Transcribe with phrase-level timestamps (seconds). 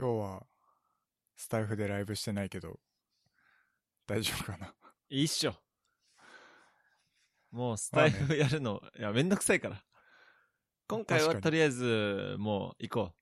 [0.00, 0.46] 今日は、
[1.36, 2.80] スタイフでライブしてないけど、
[4.06, 4.74] 大丈夫かな？
[5.10, 5.54] いいっしょ。
[7.50, 9.84] もうスタイフやるの、いや、めんどくさいから。
[10.88, 13.12] 今回はとりあえず、もう行こ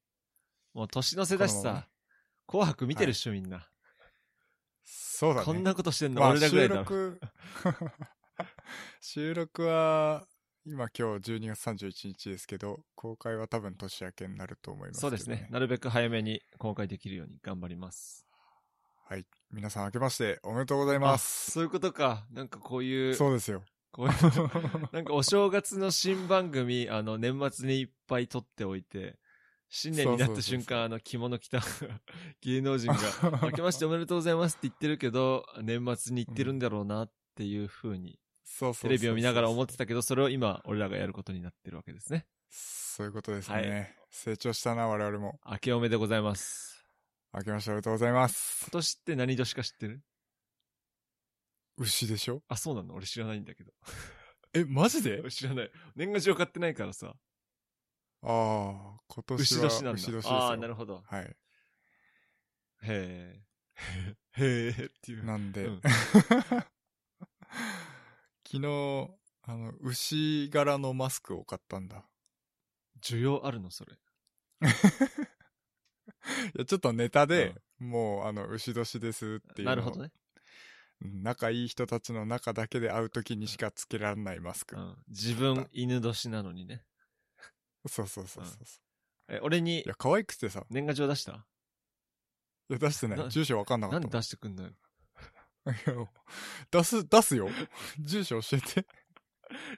[0.74, 0.78] う。
[0.78, 1.88] もう年の瀬だしさ、
[2.46, 3.68] 紅白見てるっしょ、みんな。
[4.84, 5.46] そうだね。
[5.46, 6.84] こんなことしてんのまあ俺らぐらいだろ。
[6.84, 7.20] 収録、
[9.02, 10.28] 収録は、
[10.70, 15.48] 今今日12月31日ですけど、公開は多分年明けになると思いますけど、そうですね。
[15.50, 18.26] なるべく早めに公開できるように頑張ります。
[19.08, 19.24] はい。
[19.50, 21.52] 皆さん明けましておめでとうございます。
[21.52, 22.26] そういうことか。
[22.30, 23.62] なんかこういう、そうですよ。
[23.92, 24.12] こういう、
[24.92, 29.18] なんかお正月の新番組、あの、年末にいっぱい撮っておいて、
[29.70, 31.62] 新年になった瞬間、あの、着物着た
[32.42, 32.98] 芸能人が、
[33.42, 38.18] 明けましておめでとうございますって言ってるけど、年末に行ってるんだろうなっていう風に、
[38.50, 42.26] そうそうテレビを見ながら思ってたけど、それを今、俺らがやることになってるわけですね。
[42.50, 43.54] そういうことですね。
[43.54, 45.38] はい成長したな、我々も。
[45.44, 46.82] 明けおめでございます。
[47.34, 48.70] 明けましておめでとうございます今。
[48.70, 50.00] 年って何年か知ってる？
[51.76, 52.42] 牛でしょ？
[52.48, 52.94] あ、そうなの？
[52.94, 53.72] 俺知らないんだけど。
[54.54, 55.22] え、マジで？
[55.30, 55.70] 知らない。
[55.94, 57.08] 年賀状買ってないからさ。
[57.08, 57.12] あ
[58.22, 60.00] あ、今年は牛年なんだ。
[60.00, 60.26] 牛年。
[60.26, 61.02] ああ、なるほど。
[61.06, 61.24] はい。
[61.24, 61.36] へ
[62.82, 63.42] え。
[64.38, 65.24] へえっていう。
[65.24, 65.80] なんで、うん
[68.50, 69.10] 昨日、
[69.42, 72.06] あの、牛柄のマスクを買ったんだ。
[73.02, 73.70] 需要あるの？
[73.70, 73.92] それ。
[74.64, 74.66] い
[76.58, 80.04] や、ちょっとネタで、もう、あの、牛年ですっていうなるほどね。
[80.04, 84.74] うん仲いい人たちの中だけで会うときにしかつけられないマスク。
[84.74, 84.96] うん。
[85.08, 86.84] 自分、犬年なのにね。
[87.86, 88.56] そうそうそうそう。
[89.28, 90.66] え、俺にいや、可愛くてさ。
[90.70, 91.46] 年賀状出した？
[92.68, 93.16] いや、出してな。
[93.16, 94.22] ない住所わかんなかなんでったもん。
[94.22, 94.70] 出してくんのよ。
[96.70, 97.48] 出す、出すよ。
[97.98, 98.86] 住所教えて。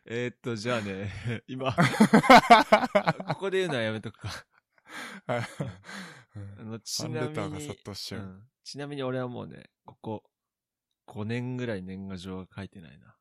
[0.04, 1.72] えーっと、じゃあね、 今、
[3.28, 4.28] ここで言うのはやめとくか。
[5.26, 5.42] はい
[6.58, 8.20] あの、ちファンなみレターが殺に、到しちゃう？
[8.22, 10.24] うんちなみに俺はもうね、ここ、
[11.08, 13.16] 5年ぐらい年賀状が書いてないな。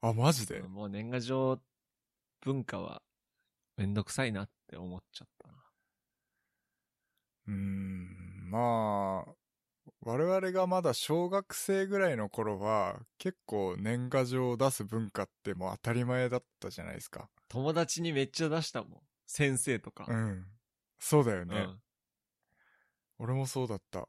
[0.00, 0.60] あ、マジで？
[0.60, 1.60] うんもう年賀状
[2.40, 3.02] 文化は
[3.76, 5.54] めんどくさいなって思っちゃったな。
[7.48, 9.34] うーん、まあ、
[10.00, 17.28] 我々がまだ小学生ぐらいの頃は、結構年賀状を出す文化ってもう当たり前だったじゃないですか。
[17.48, 19.00] 友達にめっちゃ出したもん。
[19.26, 20.06] 先生とか。
[20.08, 20.46] うん。
[20.98, 21.56] そうだよね。
[21.56, 21.80] うん
[23.20, 24.08] 俺もそうだった。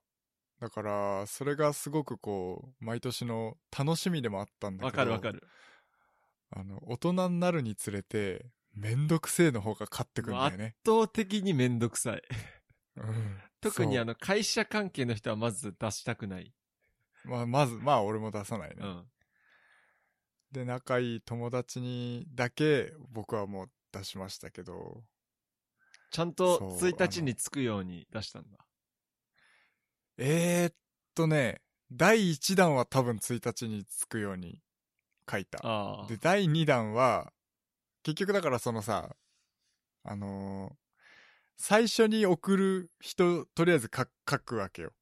[0.62, 4.86] だから、それがすごくこう、毎年の楽しみでもあったんだけど。
[4.86, 5.48] わかるわかる。
[6.52, 8.46] あの、大人になるにつれて、
[8.76, 10.76] めんどくせえの方が勝ってくんだよね。
[10.86, 12.22] 圧倒的にめんどくさい。
[12.98, 13.42] うん。
[13.62, 16.54] 特にあの、会社関係の人はまず出したくない。
[17.26, 18.76] まあ、まず、まあ俺も出さないね。
[18.80, 19.06] うん。
[20.52, 25.04] で、仲いい友達にだけ僕はもう出しましたけど、
[26.12, 28.58] ちゃんとそう1日に着くように出したんだ。
[30.18, 30.74] えー、っ
[31.14, 31.62] とね、
[31.92, 34.62] 第1弾は多分1日につくように
[35.30, 36.06] 書いた。
[36.08, 36.18] で、。
[36.18, 37.32] 第2弾は、
[38.04, 39.16] 結局だからそのさ、
[40.04, 40.79] あのー
[41.60, 44.94] 最初に送る人、とりあえず書書くわけよ。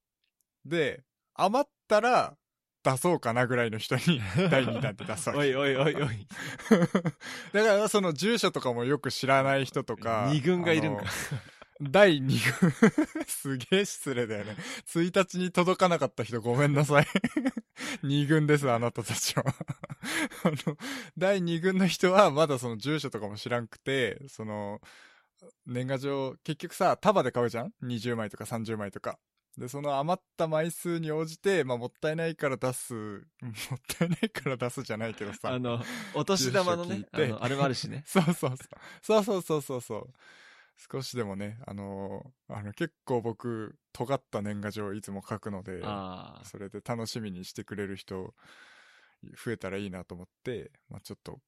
[0.65, 1.03] で、
[1.35, 2.35] 余ったら
[2.83, 4.01] 出そうかなぐらいの人に
[4.49, 5.39] 第2弾って出すわけ。
[5.39, 6.27] おいおいおいおい。
[7.53, 10.29] だからその住所とかもよく知らない人とか。
[10.31, 11.03] 二軍がいるんか。
[11.79, 12.25] 第2
[12.59, 12.71] 軍
[13.27, 14.57] すげえ失礼だよね。
[14.87, 17.05] 1日に届かなかった人ごめんなさい。
[18.03, 19.43] 2軍です、あなたたちは。
[20.43, 20.77] あの、
[21.15, 24.81] 第2軍の人はまだその住所とかも知らんくて、その、
[25.65, 29.19] 年賀状、結局さ、束で買うじゃん ?20 枚とか30枚とか。
[29.57, 32.93] で、その余った枚数に応じて、まあ、もったいないから出す、
[33.41, 35.53] もったいないから出すじゃないけどさ。
[35.53, 35.81] あの、
[36.13, 38.03] お年玉のねあの、あれもあるしね。
[38.05, 38.57] そうそうそう。
[39.01, 40.13] そうそうそうそうそう。
[40.91, 45.81] 少しでもね、あのーあの、結構僕、尖った年賀状をいつも書くので。
[46.45, 48.35] それで楽しみにしてくれる人、
[49.43, 51.39] 増えたらいいなと思って、まあちょっと、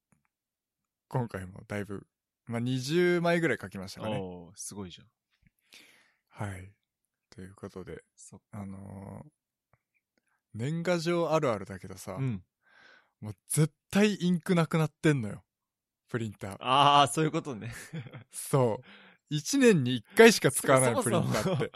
[1.09, 2.07] 今回もだいぶ、
[2.49, 4.17] まあ20枚ぐらい書きましたかね。
[4.17, 5.07] おーすごいじゃん。
[6.29, 6.73] はい。
[7.29, 8.03] ということで、
[8.51, 9.29] あのー
[10.55, 12.43] 年賀状あるあるだけどさ、うん。
[13.21, 15.43] もう絶対インクなくなってんのよ。
[16.09, 16.57] プリンター。
[16.59, 17.71] ああ、そういうことね。
[18.31, 18.85] そう。
[19.29, 21.71] 一年に一回しか使わないそプリンターって。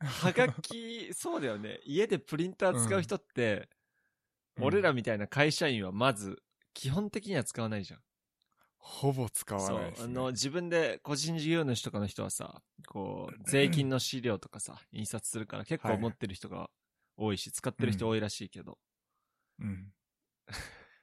[0.00, 1.80] はがき、そうだよね。
[1.84, 3.68] 家でプリンター使う人って、
[4.58, 6.42] 俺らみたいな会社員はまず、
[6.72, 8.00] 基本的には使わないじゃん。
[8.86, 9.96] ほぼ使わないで。
[9.96, 10.04] す、ね。
[10.04, 16.68] あの、自分で個人事業主とかの人はさ、こう、税金の資料とかさ、印刷するから結構持ってる人が
[17.16, 18.78] 多いし、使ってる人多いらしいけど。
[19.58, 19.92] うん。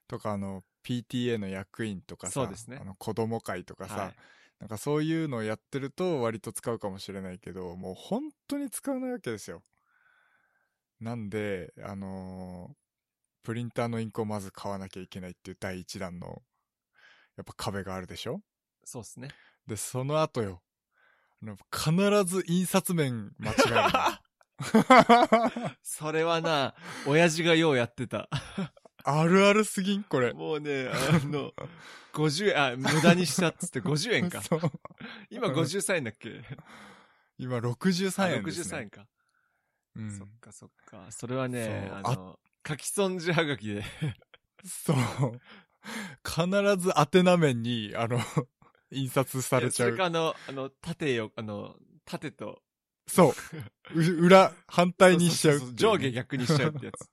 [0.08, 4.16] とか、あの、PTA の役員とかさ、そうですねあの子供会とかさ、はい
[4.60, 9.64] なんかそういうのをやってると割と使うかもしれないけど、もう本当に使わないわけですよ。
[11.00, 12.74] なんで、あのー
[13.44, 16.44] プリンターのインクをまず買わなきゃいけないっていう第一弾の、
[17.38, 18.42] やっぱ壁があるでしょ？
[18.84, 19.30] そうっすね。
[19.68, 20.62] で、その後よ。
[21.44, 26.76] あの必ず印刷面間違えるのそれはな、
[27.08, 28.30] 親父がようやってた。
[29.04, 30.04] あるあるすぎん？
[30.04, 30.34] これ。
[30.34, 31.52] もうね、あの、
[32.14, 34.42] 50円、あ、無駄にしたっつって50円か。
[34.44, 34.60] そう
[35.32, 36.44] 今53円だっけ？
[37.40, 38.78] 今63円あです、ね。
[38.78, 39.08] 63円か。
[39.96, 41.08] うんそっかそっか。
[41.10, 43.84] それはね、あの、書き損じはがきで。
[44.64, 44.98] そう。
[46.26, 46.48] 必
[46.78, 48.20] ず宛名面に、あの、
[48.92, 51.76] 印刷されちゃいやそれかあの、あの、縦よ、あの、
[52.06, 52.62] 縦と。
[53.08, 53.34] そ
[53.96, 54.00] う。
[54.00, 57.10] う 裏、反対にしちゃううね上下逆にしちゃうってやつ。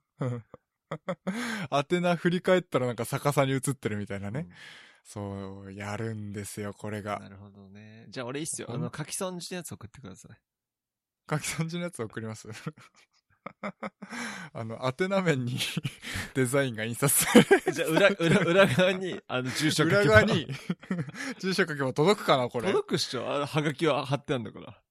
[1.95, 4.41] 宛名振り返ったらなんか逆さに映ってるみたいなね。
[4.41, 4.53] うん
[5.09, 7.31] そう、やるんですよ、これがな。
[7.31, 8.05] るほどね。
[8.11, 8.69] じゃあ俺いいっすよ。
[8.71, 10.39] あの、書き損じのやつ送ってください。
[11.31, 12.47] 書き損じのやつ送ります？
[14.53, 15.59] あの、宛名面に
[16.35, 17.33] デザインが印刷さ
[17.67, 20.47] れじゃあ裏、裏、裏側に、あの、住所書けば裏側に
[21.41, 22.69] 住所書けば届くかな、これ。
[22.69, 24.83] 届くっしょあの、はがきは貼ってあるんだから。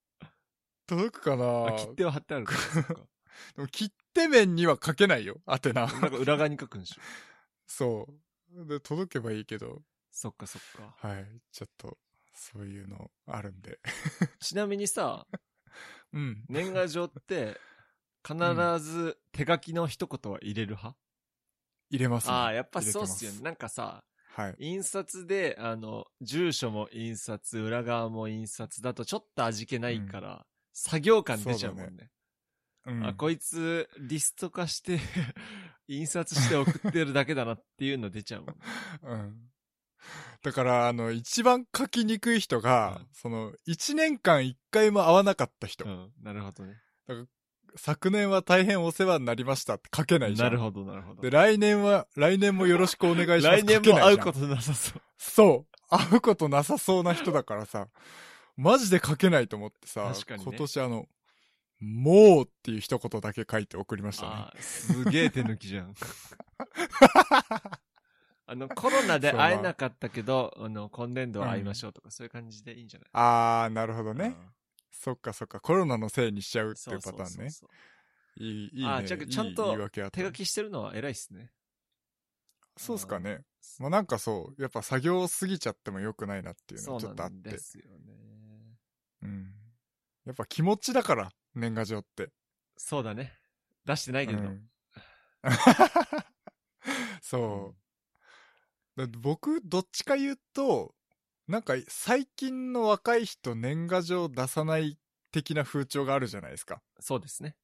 [0.88, 2.84] 届くかなあ、切手は貼ってあるから。
[3.56, 5.86] でも切手面には書けないよ、宛名。
[5.86, 7.02] なんか裏側に書くんでしょ。
[7.68, 8.08] そ
[8.54, 8.66] う。
[8.66, 9.82] で、届けばいいけど、
[10.12, 10.96] そっかそっか。
[11.08, 11.28] はい。
[11.52, 11.98] ちょっと、
[12.34, 13.80] そういうのあるんで。
[14.40, 15.28] ちなみにさ、
[16.14, 16.46] うん。
[16.48, 17.60] 年賀状って、
[18.28, 20.98] 必ず手書きの一言は入れる派、
[21.90, 22.34] 入れますね。
[22.34, 23.42] ああ、やっぱそうっすよね。
[23.42, 24.04] なんかさ、
[24.36, 24.56] はい。
[24.60, 32.12] 印刷で、あの、住所も印刷、裏側も印刷だとちょっと味気ないから、作業感出ちゃうもんね。
[32.86, 33.06] うん。
[33.06, 35.00] あ、こいつ、リスト化して、
[35.88, 38.62] 印刷して送ってるだけだなっていうの出ちゃうもんね。
[39.04, 39.52] うん。
[40.44, 45.86] だから、あの、一番書きにくい人が、うんその、一年間一回も会わなかった人。
[45.86, 46.76] うん、なるほどね。
[47.78, 50.50] 昨年は大変お世話になりましたって書けないじゃん。
[50.50, 51.32] なるほど、なるほどで、。
[51.32, 53.48] 来年は、来年もよろしくお願いします。
[53.48, 55.02] 来年も会うこととなさそう。
[55.18, 55.74] そう。
[55.90, 57.88] 会うことなさそうな人だからさ、
[58.56, 61.08] マジで書けないと思ってさ、ね今年あの、
[61.80, 64.62] もうっていう一言だけ書いて送りましたね。
[64.62, 65.94] すげえ手抜きじゃん。
[68.50, 73.10] あの、コロナで会えなかったけど、あの、今年度は会いましょうとか、そういう感じでいいんじゃない？
[73.14, 74.36] あー、なるほどね。
[74.98, 75.60] うんそっかそっか。
[75.60, 77.50] コロナのせいにしちゃうっていうそうそうパターンね。
[77.52, 78.90] そうそういい、いいね。
[78.90, 81.52] あじゃあちゃんと手書きしてるのは偉いっすね。
[82.78, 83.42] そうっすかね。
[83.80, 87.58] まあなんかそう、やっぱ作業すぎちゃっても良くないなっていうのそうがちょっとあってなんで。
[87.60, 88.78] すよね。
[89.24, 89.54] うん。
[90.26, 92.30] やっぱ気持ちだから、年賀状って。
[92.76, 93.34] そうだね。
[93.86, 94.40] 出してないけど。
[94.40, 94.70] うん
[97.22, 97.76] そ
[98.98, 99.08] う。
[99.08, 100.96] 僕、どっちか言うと、
[101.48, 104.98] なんか最近の若い人年賀状出さない
[105.32, 106.82] 的な風潮があるじゃないですか。
[107.00, 107.56] そうですね。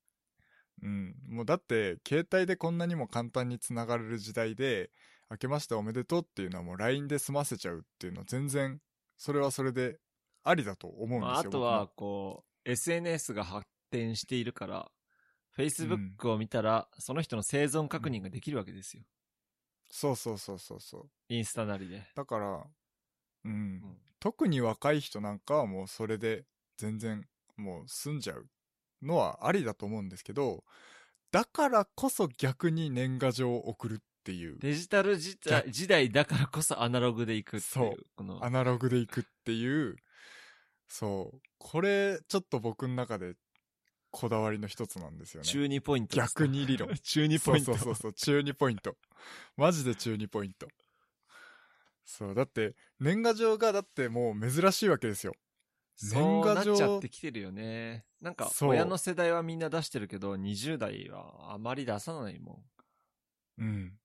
[0.82, 1.16] うん。
[1.28, 4.90] もうだって、携帯でこんなにも簡単につながれる時代で、
[5.30, 8.80] 明けましておめでとうっていうのはもう LINE で済ませちゃうっていうのは全然、
[9.18, 10.00] それはそれで
[10.44, 11.22] ありだと思うんですよ。
[11.22, 14.92] まあ、あと僕は、こう、SNS が発展しているから、
[15.58, 19.04] Facebook を見たら、その人の生存確認ができるわけですよ。
[19.90, 21.10] そうそうそうそうそう。
[21.30, 22.04] インスタなりで。
[22.16, 22.66] だから、
[23.46, 23.82] うん、うん
[24.24, 26.46] 特に若い人なんかはもうそれで
[26.78, 28.48] 全然もう済んじゃう
[29.02, 30.64] のはありだと思うんですけど、
[31.30, 37.62] だからこそ逆に年賀状を送るっていう、デジタル時代時代だからこそアナログでいくっていう。
[37.62, 39.98] そうこのアナログでいくっていう、
[40.88, 43.34] そう、これちょっと僕の中で
[44.10, 45.48] こだわりの一つなんですよね。
[45.48, 46.16] 中二ポイント。
[46.16, 46.88] 逆に理論。
[46.96, 47.74] 中二ポイント。
[47.74, 48.96] そうそうそうそう、中2ポイント。
[49.58, 50.70] マジで中2ポイント。
[52.06, 55.34] そう、だって、年賀状がだってもう珍しいわけですよ。
[55.96, 58.06] そうなっ年賀状ちゃってきてるよね。
[58.20, 62.64] なんか、親の世代はみんな出してるけど、20代はあまり出さないも
[63.60, 63.64] ん。
[63.64, 64.00] うん。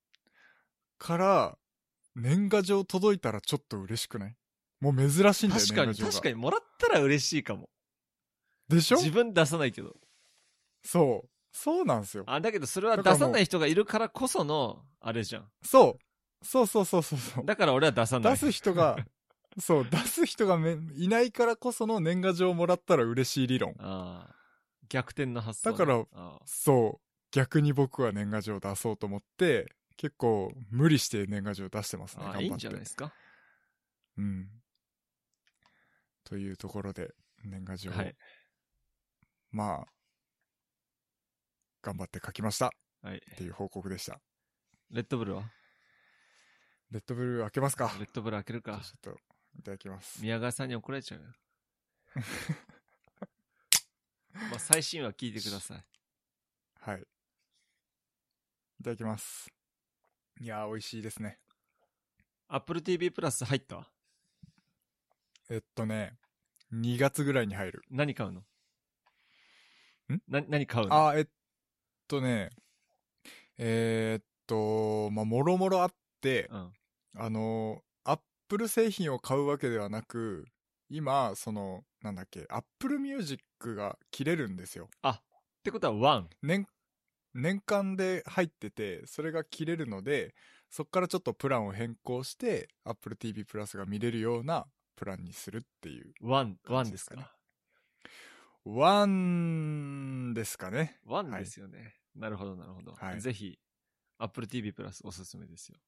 [0.99, 1.59] から、
[2.15, 4.37] 年賀状届いたらちょっと嬉しくない？
[4.81, 7.71] もう珍しいんだよ、確かに、年賀状が確かに、もらったら嬉しいかも。
[8.69, 8.99] でしょ？
[8.99, 9.97] 自分出さないけど。
[10.85, 11.29] そう。
[11.53, 12.25] そうなんですよ。
[12.27, 15.51] あ、だけどそれは出さない人がいるからこその、あれじゃん。
[15.63, 16.05] そう。
[16.43, 17.45] そうそうそうそうそう。
[17.47, 18.33] だから俺は出さない。
[18.35, 18.97] 出す人が、
[19.59, 23.75] そう、出す人がめいないからこその年賀状をもらったら嬉しい理論。
[23.79, 24.35] ああ。
[24.89, 25.77] 逆転の発想ね。
[25.79, 27.05] だからああそう。
[27.31, 32.25] 逆に僕は年賀状を出そうと思って、結構無理して年賀状出してますね。
[32.25, 32.45] 頑張って。
[32.45, 33.13] いいんじゃないですか？
[34.17, 34.49] うん。
[36.25, 37.15] というところで、
[37.45, 38.17] 年賀状を、はい。
[39.51, 39.87] まあ、
[41.83, 42.71] 頑張って書きましたっ
[43.03, 43.21] はい。
[43.37, 44.21] ていう報告でした。
[44.91, 45.51] レッドブルは？
[46.91, 47.93] レッドブルー開けますか？
[47.99, 48.81] レッドブル開けるか。
[48.83, 49.21] ちょっと、
[49.59, 50.23] いただきます。
[50.23, 51.27] 宮川さんに怒られちゃうよ。
[54.51, 55.85] まあ、最新話聞いてください。
[56.81, 57.03] はい。
[58.81, 59.53] いただきます。
[60.41, 61.39] いやー、美味しいですね。
[62.49, 63.91] Apple TV プラス入った？
[65.51, 66.17] えっとね、
[66.73, 67.83] 2月ぐらいに入る。
[67.91, 68.41] 何買うの？
[68.41, 68.45] ん？
[70.27, 71.09] な、何買うの？
[71.09, 71.27] あー、えっ
[72.07, 72.51] とね、
[73.59, 76.73] えーっと、まあ、もろもろあって、うん。
[77.15, 80.47] あの、アップル製品を買うわけではなく、
[80.89, 84.89] 今、その、なんだっけ、 Apple Music が切れるんですよ。
[85.07, 86.31] ってことは One。
[86.43, 86.67] 年、
[87.35, 90.35] 年間で入ってて、それが切れるので、
[90.71, 96.15] そっからちょっとプランを変更して、Apple TV プラスが見れるようなプランにするっていう。
[96.21, 97.29] One、One ですすかね
[98.65, 100.71] Oneですか？
[100.71, 101.01] ね。
[101.05, 101.95] One ですよね。
[102.15, 102.93] なるほど、なるほど。
[102.93, 103.59] はいぜひ、
[104.19, 105.79] Apple TV+おすすめですよ。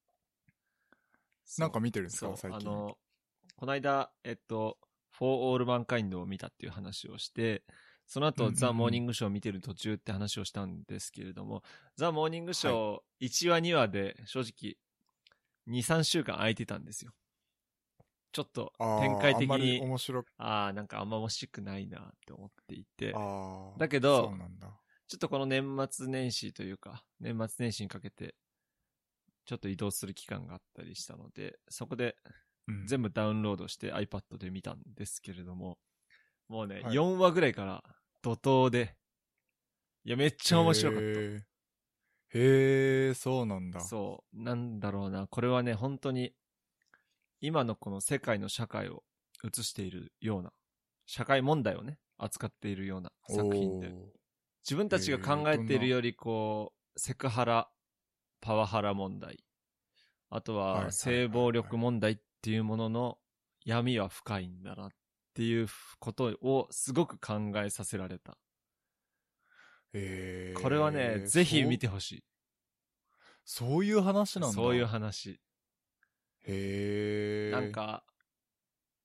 [1.58, 2.36] なんか見てるんですか？
[2.36, 2.60] 最近。
[2.60, 2.98] あの、
[3.56, 4.78] この間、えっと、
[5.12, 7.64] For All Mankind を見たっていう話をして、
[8.06, 11.62] その後、うんうんうんザ・モーニングショーを見てる途中って話をしたんですけれども、
[11.96, 14.76] ザ・モーニングショー1話2話で正直、
[15.68, 17.12] 2、3週間空いてたんですよ。
[18.32, 23.12] ちょっと展開的に、面白く、ああ、なんかあんま欲しくないなって思っていて。
[23.78, 24.32] だけど。
[25.08, 28.36] ちょっとこの年末年始というか、年末年始にかけて、
[29.50, 32.14] ちょっと移動する期間があったりしたので、そこで
[32.68, 32.86] うん。
[32.86, 35.76] 全部ダウンロードして iPad で見たんですけれども、
[36.46, 36.94] もうね、はい。
[36.94, 37.82] 4話ぐらいから
[38.22, 38.94] 怒涛で、
[40.04, 41.38] いや、めっちゃ面白かっへー。
[42.32, 43.80] へえ、そうなんだ。
[43.80, 43.86] た。
[43.86, 46.32] そう、なんだろうな、これはね、本当に、
[47.40, 49.02] 今のこの世界の社会を
[49.42, 50.52] 映しているような、
[51.06, 53.94] 社会問題をね、扱っているような作品でお、ー。
[54.64, 57.68] 自分たちが考えているより、こう、セクハラ、
[58.40, 59.44] パワハラ問題、
[60.30, 63.18] あとは性暴力問題っていうものの
[63.64, 64.90] 闇は深いんだなっ
[65.34, 65.68] ていう
[65.98, 68.38] ことをすごく考えさせられた。
[69.92, 72.24] へーこれはね、ぜひ見てほしい。
[73.44, 73.68] そう。
[73.70, 74.54] そういう話なんだ。
[74.54, 75.40] そういう話。
[76.46, 77.50] へえ。
[77.50, 78.04] なん、か、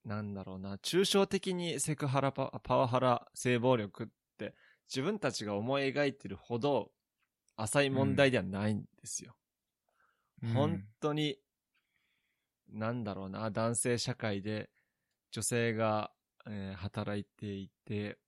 [0.03, 4.53] なんだろうな、抽象的にセクハラパ、パワハラ、性暴力って
[4.87, 6.91] 自分たちが思い描いてるほど
[7.55, 9.35] 浅い問題ではないんですよ。
[10.53, 11.37] 本当に、
[12.69, 14.69] なんだろうな、男性社会で
[15.31, 16.11] 女性が、
[16.47, 18.19] えー働いていて、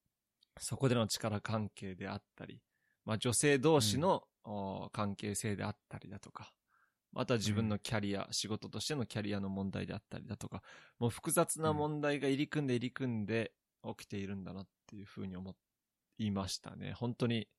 [0.60, 2.62] そこでの力関係であったり、
[3.06, 6.54] まあ女性同士の、お関係性であったりだとか、
[7.16, 10.64] あとは自分のキャリア、仕事としてのキャリアの問題であったりだとか、
[11.00, 13.52] もう複雑な問題が入り組んで入り組んで
[13.84, 15.56] 起きているんだなっていうふうに思
[16.18, 16.94] いましたね。
[16.94, 17.50] 本当に、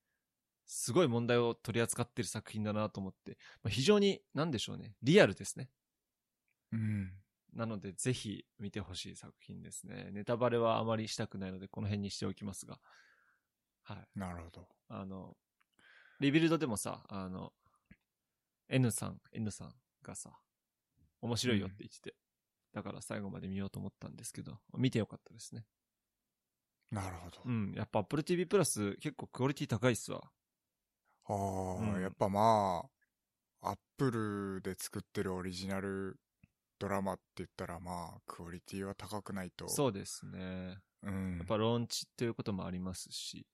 [0.68, 5.70] すごい問題を取り扱っている作品だなと思って、まあ、非常に、なんでしょうね、リアルですね。
[6.72, 7.10] うん。
[7.54, 10.10] なので、ぜひ見てほしい作品ですね。
[10.12, 12.78] ネタバレはあまりしたくないので、この辺にしておきますが。
[13.82, 14.18] はい。
[14.18, 14.68] なるほど。
[14.88, 15.38] あの、
[16.20, 17.54] リビルドでもさ、あの、
[18.68, 20.38] N さん、N さんがさ、
[21.22, 22.14] 面白いよって言ってて、
[22.74, 25.64] だから最後まで見ようと思ったんですけど、見てよかったですね。
[26.90, 27.38] なるほど。
[27.46, 27.72] うん。
[27.74, 30.30] やっぱ Apple TV プラス結構クオリティ高いっすわ。
[31.28, 32.82] ああ、うんやっぱま
[33.62, 36.16] あ、アップルで作ってるオリジナル
[36.78, 39.68] ドラマって言ったらまあ、クオリティは高くないと。
[39.68, 40.78] そうですね。
[41.02, 41.38] うん。
[41.38, 43.46] やっぱローンチっていうこともありますし。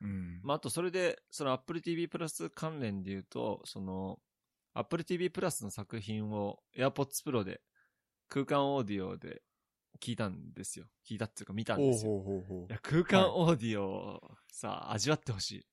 [0.00, 0.40] うん。
[0.42, 4.18] まあ、あとそれで、その Apple TV プラス関連で言うと、その、
[4.74, 7.62] Apple TV プラスの作品を AirPods Pro で
[8.28, 9.40] 空間オーディオで
[10.00, 10.86] 聞いたんですよ。
[11.08, 12.22] 聞いたっていうか見たんですよ。
[12.82, 14.20] 空間オーディオを
[14.52, 15.66] さ、味わってほしい。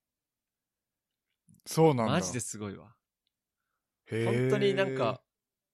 [1.66, 2.14] そうなんだ。
[2.14, 2.96] マジですごいわ。
[4.10, 5.22] 本当になんか、、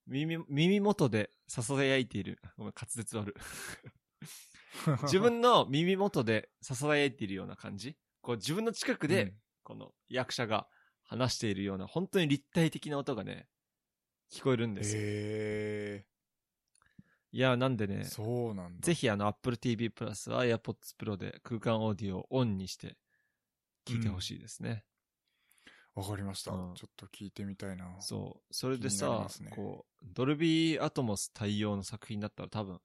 [0.08, 2.40] 耳、耳元で囁いている。
[2.58, 3.34] ごめん、滑舌悪い。
[5.04, 7.98] 自分の耳元で囁いているような感じ？
[8.22, 10.68] こう自分の近くで、この役者が
[11.04, 13.48] 話しているような、本当に立体的な音がね、
[14.32, 15.02] 聞こえるんですよ。
[15.04, 16.06] へ
[17.32, 18.86] いや、なんでえ、ね、そうなんだ。
[18.86, 22.98] ぜひあの Apple TV Plus は AirPods Pro で空間オーディオをオンにして
[23.86, 24.86] 聞いてほしいですね。
[26.00, 27.86] わかりました、うんちょっと聞いてみたいな。
[28.00, 28.54] そう。
[28.54, 32.80] それでさ、ねこう、ドルビーアトモス対応の作品だったら多分、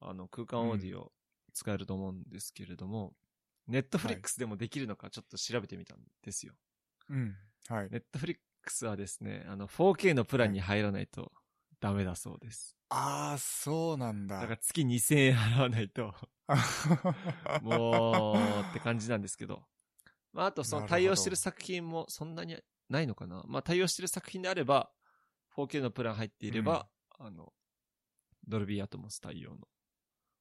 [0.00, 1.10] あの空間オーディオ
[1.52, 3.12] 使えると思うんですけれども、
[3.66, 6.54] ネットフリックスでもできるのかちょっと調べてみたんですよ。
[7.10, 7.34] うん。
[7.68, 7.88] はい。
[7.90, 11.32] ネットフリックスはですね、あの 4K のプランに入らないと
[11.80, 12.76] ダメだそうです。
[12.90, 14.40] ああ、そうなんだ。
[14.40, 16.14] だから月2000円払わないと、
[17.62, 19.60] もうって感じなんですけど。
[20.34, 22.58] まあ、あとその対応してる作品もそんなに
[22.90, 23.44] ないのかな。
[23.46, 24.90] まあ、対応してる作品であれば、
[25.56, 26.88] 4K のプラン入っていれば、
[27.18, 27.52] あの、
[28.46, 29.68] ドルビーアトモス対応の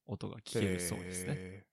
[0.07, 1.65] 音が聞けるそうですね。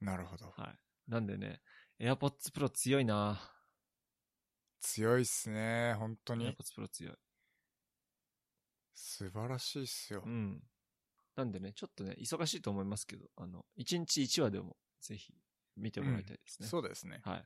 [0.00, 0.52] なるほど。
[0.54, 0.74] は
[1.08, 1.10] い。
[1.10, 1.62] なんでね、
[1.98, 3.40] AirPods Pro 強いな
[4.80, 5.94] 強いっすね。
[5.98, 6.46] 本当に。
[6.46, 7.14] AirPods Pro 強い。
[8.94, 10.28] 素晴らしいっすよう。
[10.28, 10.62] ん。
[11.34, 15.32] なんでね、ちょっとね、忙しいと思いますけど、あの、1日1話でもぜひ
[15.76, 16.68] 見てもらいたいですね。
[16.68, 17.20] そうですね。
[17.24, 17.44] はい。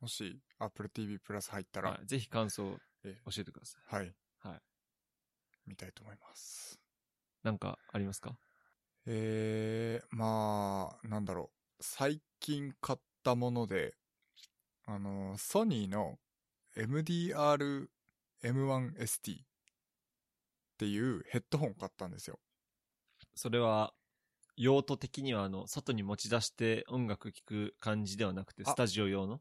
[0.00, 2.06] もし、Apple TV プラス入ったら、はい。
[2.06, 3.82] ぜひ感想教えてください。
[3.96, 4.14] はい。
[4.38, 4.62] はい。
[5.66, 6.80] 見たいと思います。
[7.42, 8.38] なんかありますか？
[9.06, 11.82] えー、まあ、なんだろう。
[11.82, 13.94] 最近買ったもので、
[14.86, 16.18] あの、ソニーの
[16.76, 17.88] MDR
[18.42, 19.46] M1ST っ
[20.78, 22.38] ていうヘッドホン買ったんですよ。
[23.34, 23.94] それは、
[24.58, 29.40] 用途的には、あの、外に持ち出して音楽聴く感じではなくて、あスタジオ用の？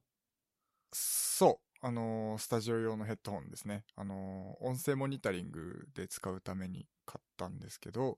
[0.94, 1.86] そう。
[1.86, 3.84] あのースタジオ用のヘッドホンですね。
[3.96, 8.18] あのー音声モニタリングで使うために買ったんですけど、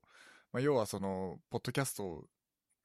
[0.51, 2.25] まあ、要はその、ポッドキャストを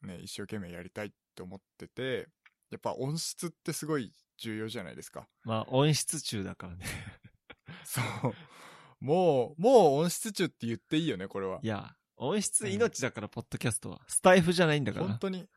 [0.02, 2.28] ね、一生懸命やりたいって思ってて、
[2.70, 5.28] やっぱ音質ってすごい重要じゃないですか。
[5.44, 6.84] まあ、音質中だからね。
[7.84, 8.34] そう。
[9.00, 11.60] もう、もう音質中って言っていいよね、これは。
[11.62, 14.00] いや、音質命だから、ポッドキャストは。
[14.06, 15.06] スタイフじゃないんだから。
[15.06, 15.48] 本当に。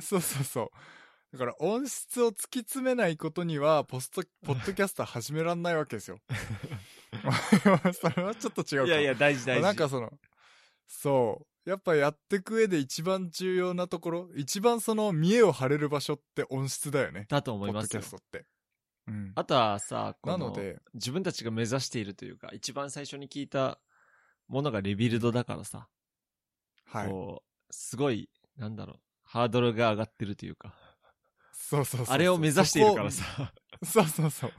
[0.00, 1.36] そうそうそう。
[1.36, 6.18] だから音質を突き詰めないことには、ポスト、ポッドキャスト始めらんないわけですよ。
[8.00, 8.86] それはちょっと違うか。
[8.86, 9.62] いやいや、大事大事。
[9.62, 10.12] なんかその、
[10.86, 11.70] そう。
[11.70, 17.26] やっぱやっていく上で一番重要なところ、一番その見栄を張れる場所って音質だよね。
[17.28, 18.22] だと思いますよポッドキャス。
[18.22, 18.46] トって。
[19.08, 19.32] うん。
[19.34, 23.80] あとはさ、このなので、自分たちが目指しているというか、一番最初に聞いた
[24.46, 25.88] ものがリビルドだからさ、
[26.84, 27.08] はい。
[27.08, 30.74] こう、すごい、なんだろう、ハードルが上がってるというか、
[31.52, 34.52] そうそうそうあれを目指しているからさ、そうそうそう。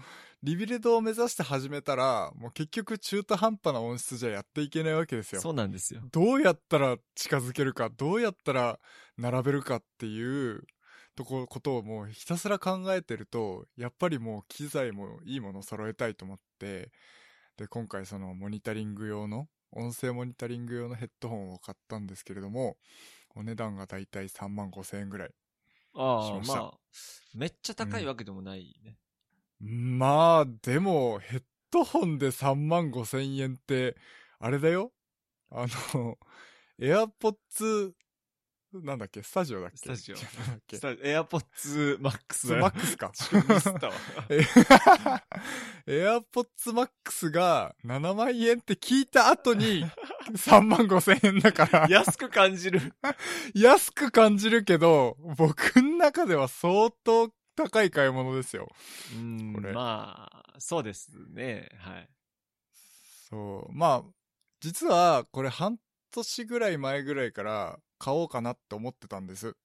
[0.43, 5.41] リビルドを目指して始めたら、もう結局中途半端な音質じゃやっていけないわけですよ。
[5.41, 6.01] そうなんですよ。
[6.11, 8.79] どうやったら近づけるか、どうやったら
[9.17, 10.67] 並べるかっていう
[11.15, 16.91] とこ、ことをもうひたすら考えてると、やっぱりもう機材もいいものを揃えたいと思って、
[17.57, 22.77] で、今回そのモニタリング用の、音声モニタリング用のヘッドホンを買ったんですけれども、
[23.35, 25.35] お値段がだいたい3万5千円ぐらい。
[25.93, 26.79] ああ、しましたまあ、
[27.33, 28.97] めっちゃ高いわけでもないね。
[29.59, 33.95] まあ、でも、ヘッドホンで3万5千円って、
[34.39, 34.93] あれだよ
[35.51, 36.17] あの、
[36.79, 37.93] AirPods、
[38.83, 39.23] なんだっけ？
[39.23, 39.77] スタジオだっけ？
[39.77, 40.77] スタジオなんだっけ？
[40.77, 43.11] スタエアポッツマックススマックスか。
[43.13, 43.93] スったわ。
[45.87, 49.85] エアポッツマックスが7万円って聞いた後に
[50.33, 52.93] 3万5千円だから、安く感じる。
[53.53, 58.67] 安く感じるけど、僕の中では相当高い買い物ですよ。
[59.15, 61.69] うんこれまあ、そうですね。
[61.77, 62.09] はい。
[63.29, 63.73] そう。
[63.73, 64.11] まあ、
[64.59, 65.77] 実はこれ半
[66.11, 69.55] 年ぐらい前ぐらいから買おうかなって思ってたんです。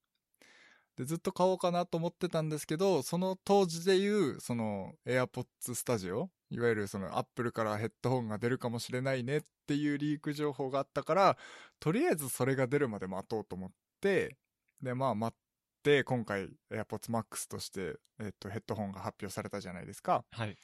[0.97, 11.39] で、ずっと買おうかなと思ってたんですけど、その当時で言う、その AirPods Studio、いわゆるその Apple からヘッドホンが出るかもしれないねっていうリーク情報があったから、
[11.79, 14.37] とりあえずそれが出るまで待とうと思って、
[14.83, 15.39] で、まあ待っ
[15.83, 20.25] て、今回 AirPods Max として、えっと、ヘッドホンが発表されたじゃないですか。
[20.33, 20.57] はい。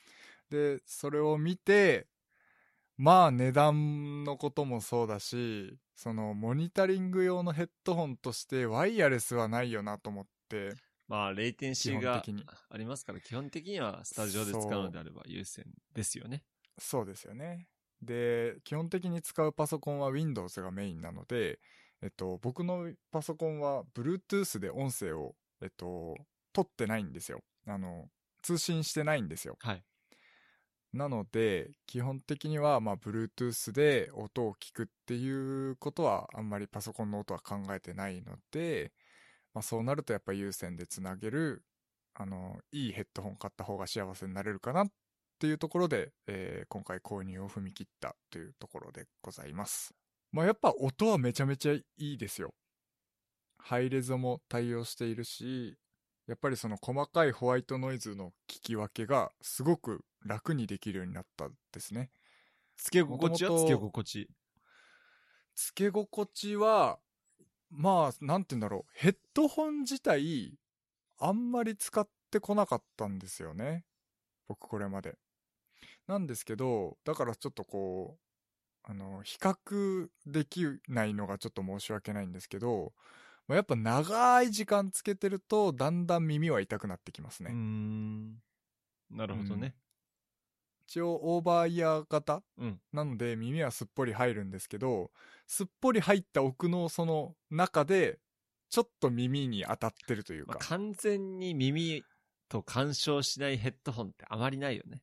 [0.50, 2.08] で、それを見て、
[2.98, 10.74] まあ値段のこともそうだし、そのモニタリング用のヘッドホンとしてワイヤレスはないよなと思って、
[11.08, 12.22] まあ、レイテンシー基が
[12.68, 16.44] ありますから、基本的にはスタジオで使うのであれば優先ですよね。
[16.78, 17.66] そうですよね。
[18.02, 21.58] で、基本的に使うパソコンは Windows がメインなので、
[22.02, 26.14] えっと、僕のパソコンは Bluetooth で音声を、えっと、
[26.52, 27.40] 取ってないんですよ。
[27.66, 28.10] あの、
[28.42, 29.56] 通信してないんですよ。
[29.60, 29.82] はい。
[30.96, 38.92] なので、基本的には、まあ、Bluetooth で音を聞くっていうことは、あんまりパソコンの音は考えてないので、
[39.54, 41.64] まあ、そうなるとやっぱ有線でつなげる、
[42.14, 44.88] あの、いいヘッドホン買った方が幸せになれるかなっ
[45.38, 49.94] ていうところで、えー今回購入を踏み切ったというところでございます。
[50.32, 52.54] まあ、やっぱ音はめちゃめちゃいいですよ。
[53.58, 55.76] ハイレゾも対応しているし、
[56.26, 62.10] やっぱりその細かいホワイトノイズの聞き分けがすごく楽にできるようになったですね。
[62.76, 63.50] 付け心地は？
[63.50, 64.28] 元々付け心地。
[65.54, 66.98] 付け心地は、
[67.70, 68.90] まあ、なんて言うんだろう。
[68.92, 70.58] ヘッドホン自体、
[71.18, 73.84] あんまり使ってこなかったんですよね。
[74.48, 75.16] 僕これまで。
[76.06, 82.92] なんですけど、だからちょっとこう、あの、比較できないのがちょっと申し訳ないんですけど、
[83.48, 87.50] まあやっぱ長い時間つけてると、だんだん耳は痛くなってきますね。
[87.52, 88.34] ん。
[89.10, 89.74] なるほどね。
[90.88, 92.80] 一応オーバーイヤー型うん。
[92.92, 95.10] なので耳はすっぽり入るんですけど、
[95.46, 98.18] すっぽり入った奥のその中で、
[98.68, 100.52] ちょっと耳に当たってるというか。
[100.52, 102.04] まあ完全に耳
[102.48, 105.02] と干渉しないヘッドホンってあまりないよね。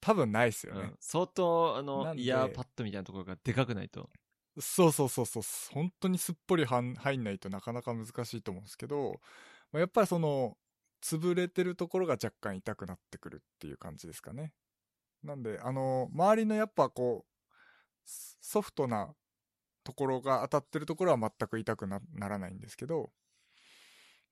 [0.00, 0.96] 多分ないですよねうん。。
[1.00, 4.10] 相当、あなの、イヤーパッドみたいなところがでかくないと。
[4.60, 5.42] そうそうそうそう。
[5.72, 9.20] 本当にすっぽりはん入んないとなかなか難しいと思うんですけど、
[9.72, 10.56] まあやっぱりその、
[11.02, 14.52] 潰れてるところが若干痛くなってくるっていう感じですかね。
[15.22, 17.32] なんで、あの、周りのやっぱこう、
[18.04, 19.14] ソフトな
[19.84, 23.12] ところが当たってるところは全く痛くなならないんですけど、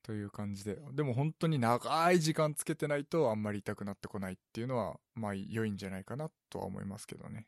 [0.03, 0.79] という感じで。
[0.93, 7.47] でも本当に長い時間つけてないとあんまり痛くなってこないっていうのは、まあ良いんじゃないかなとは思いますけどね。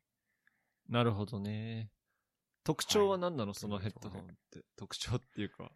[0.88, 1.90] なるほどね。
[2.64, 4.60] 特徴は何なの、はいそのヘッドホンって。
[4.76, 5.70] 特徴っていうか。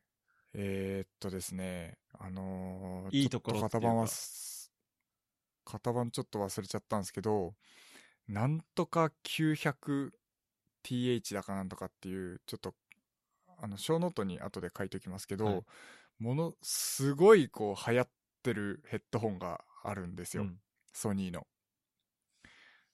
[0.55, 4.73] えー、っとですね、あのーいいところちょっっていうか型番はす、
[5.65, 7.55] 型番ちょっと忘れちゃったんですけど、
[8.29, 12.75] なんとか 900TH だかなんとかっていう、ちょっと、
[13.59, 15.63] あの、ショーノートに後で書いておきますけど、はい
[16.19, 18.09] もの、すごいこう流行っ
[18.43, 20.45] てるヘッドホンがあるんですよ。
[20.45, 20.59] うん
[20.93, 21.47] ソニーの。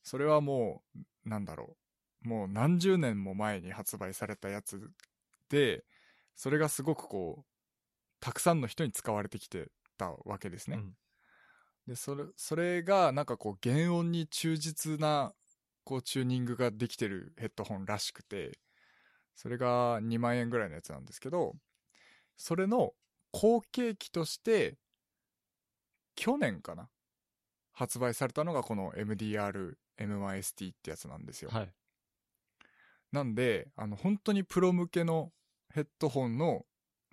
[0.03, 0.83] それはも
[1.25, 1.82] う、なんだろう。
[2.25, 4.91] もう何十年も前に発売されたやつ
[5.49, 5.85] で、
[6.35, 7.45] それがすごくこう、
[8.21, 10.77] たくさんの人に使われてきてたわけですね。
[10.77, 10.97] うん
[11.87, 15.35] で、それ、それがなんかこう、原音に忠実な、
[15.85, 18.59] こう、チューニングができてるヘッドホンらしくて、
[19.35, 21.57] それが2万円ぐらいのやつなんですけど、
[22.37, 22.93] それの
[23.33, 24.77] 後継機として、
[26.15, 26.89] 去年かな
[27.73, 31.51] 発売されたのがこの MDR M1ST ってやつなんですよ。
[31.51, 31.73] はい。
[33.13, 35.33] なんで、あの、本当にプロ向けの
[35.73, 36.65] ヘッドホンの、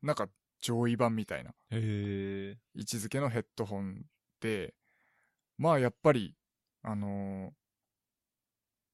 [0.01, 0.29] なんか
[0.61, 1.53] 上位版みたいな。
[1.71, 4.05] 位置づけのヘッドホン
[4.39, 4.73] で、
[5.57, 6.35] まあやっぱり、
[6.81, 7.59] あのー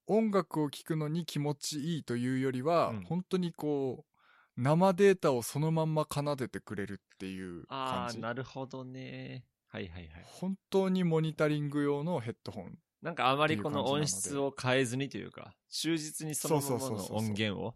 [0.07, 8.19] 音楽を聴くのに気持ちいいというよりは、うん本当にこう、生データをそのまんま奏でてくれるっていうああ、感じ。
[8.19, 9.45] なるほどね。
[9.67, 10.23] はいはいはい。
[10.23, 12.77] 本当にモニタリング用のヘッドホン。
[13.05, 17.75] なんかあまりこの音質を変えずにというか、忠実にそのままの音源を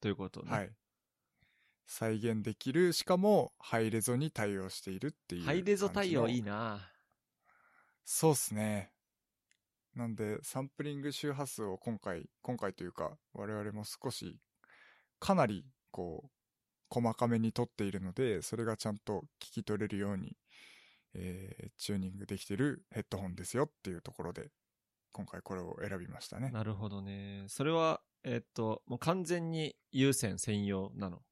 [0.00, 0.52] ということね。
[0.52, 0.70] はい。
[1.84, 6.52] 再現できる、しかもハイレゾに対応しているっていうハイレゾ対応いいな。
[6.52, 6.92] な
[8.04, 8.92] そうっすね。
[9.96, 14.38] なんで、サンプリング周波数を今回、今回というか、我々も少し、
[15.18, 16.30] かなり、こう、
[16.88, 20.36] 細かめに取っているので、それがちゃんと聞き取れるように、
[21.14, 24.52] えーチューニングできてるヘッドホンですよっていうところで、
[25.12, 26.50] 今回これを選びましたね。
[26.50, 27.44] なるほどね。
[27.48, 31.22] それは、えっと、もう完全に有線専用なの？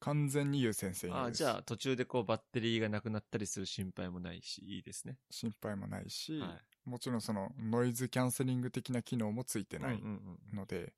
[0.00, 1.38] 完全に優先専用ああ、です。
[1.38, 5.16] じゃあ途中でこうバッテリーがなくなったりする心配もないし、いいですね。
[5.30, 9.80] 心配もないし、はもちろんそのノイズキャンセリング的な機能もついてい。
[9.80, 10.92] ないうんうんうんので、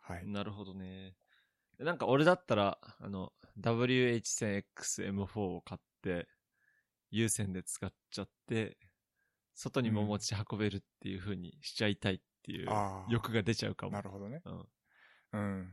[0.00, 0.26] はい。
[0.26, 1.14] なるほどね。
[1.78, 6.28] なんか俺だったら、あの、WH1000XM4 を買って、
[7.10, 8.76] 有線で使っちゃって、
[9.54, 12.68] 外にも持ち運べるっていう風にしちゃいたいっていう
[13.08, 13.92] 欲が出ちゃうかも。
[13.92, 14.42] なるほどね。
[14.44, 14.66] うん。
[15.32, 15.72] うん。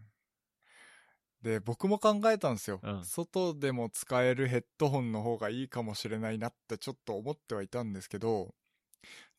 [1.41, 2.79] で、僕も考えたんですよ。
[2.83, 8.53] うん外でも使えるヘッドホンの方がいいかもしれないなってちょっと思ってはいたんですけど、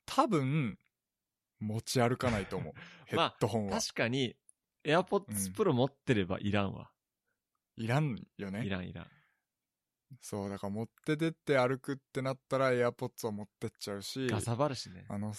[0.07, 0.79] 多分、
[1.61, 2.73] 持ち歩かないと思う。
[3.07, 3.81] ヘまあッドホンは。
[3.81, 4.37] 確かに、
[4.85, 6.91] AirPods うん Pro 持ってればいらんわ。
[7.77, 8.65] いらんよね。
[8.65, 9.11] いらんいらん。
[10.21, 15.07] そう、だから持って出て歩くってなったら AirPods を持ってっちゃうし、ガサバるしね。
[15.09, 15.33] あの、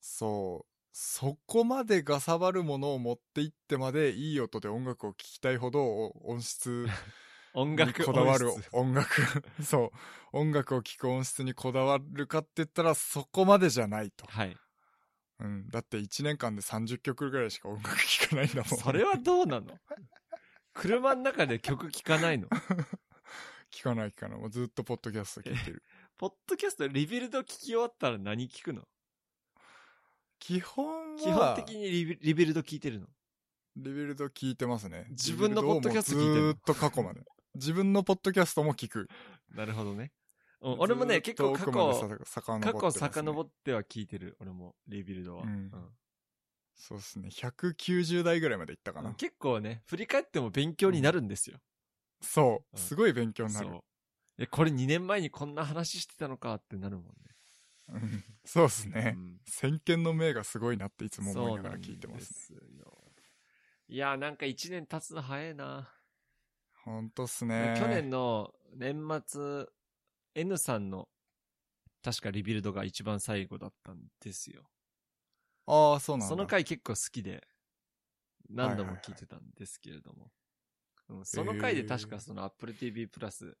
[0.00, 6.90] そう、そこまでガサバるものを持って行ってまでいい音で音楽を聴きたいほど音質に
[7.54, 9.22] 音楽こだわる音楽、
[9.62, 9.92] そ
[10.32, 14.26] う、音楽を聴く音質にこだわるかって言ったらそこまでじゃないと。
[14.26, 14.56] はい。
[15.38, 15.68] うん。
[15.68, 18.64] だって1年間で30曲ぐらいしか音楽聴かないんだもん。
[18.64, 19.78] それはどうなの？
[20.72, 22.48] 車の中で曲聴かないの？
[23.70, 24.38] 聴かない聴かない。
[24.38, 25.82] もうずっとポッドキャスト聴いてる。
[26.16, 28.86] ポッドキャスト Rebuild 聞き終わったら何聞くの？
[30.38, 33.06] 基本は、基本的にリビ Rebuild 聞いてるの？
[33.76, 35.06] Rebuild 聞いてますね。
[35.10, 36.32] 自分のポッドキャスト聞いてんの？
[36.32, 37.22] Rebuild をもうずーっと過去まで。
[37.54, 39.08] 自分のポッドキャストも聞く。
[39.50, 40.12] なるほどね。
[40.60, 44.36] うん俺もね、結構過去、過過去遡っては聞いてる。
[44.40, 45.42] 俺も、 Rebuild は。
[45.44, 45.70] うん
[46.74, 47.28] そうですね。
[47.28, 49.10] 190代ぐらいまで行ったかな。
[49.10, 51.58] うん結構ね、振り返っても勉強になるんですよ。
[52.20, 52.76] そう。
[52.76, 53.80] うんすごい勉強になる。
[54.38, 57.12] え、これ2年前にこんな話してたのかってなるもんね。
[57.88, 59.18] うんそうですねう。
[59.18, 62.46] ん先見の明がすごいなっていつも思いながら聞いてます。
[62.48, 62.96] そうなんですよ。
[63.88, 65.88] いやーなんか1年経つの早いな。
[66.84, 67.74] ほんとっすね。
[67.78, 69.66] 去年の年末、
[70.34, 71.08] N さんの
[72.02, 74.62] 確かリビルドが一番最後だったんですよ。
[75.66, 76.28] ああ、そうなんだ。
[76.28, 77.42] その回結構好きで、
[78.48, 80.30] 何度も聞いてたんですけれども。
[81.08, 83.56] うんその回で確かその Apple TV プラス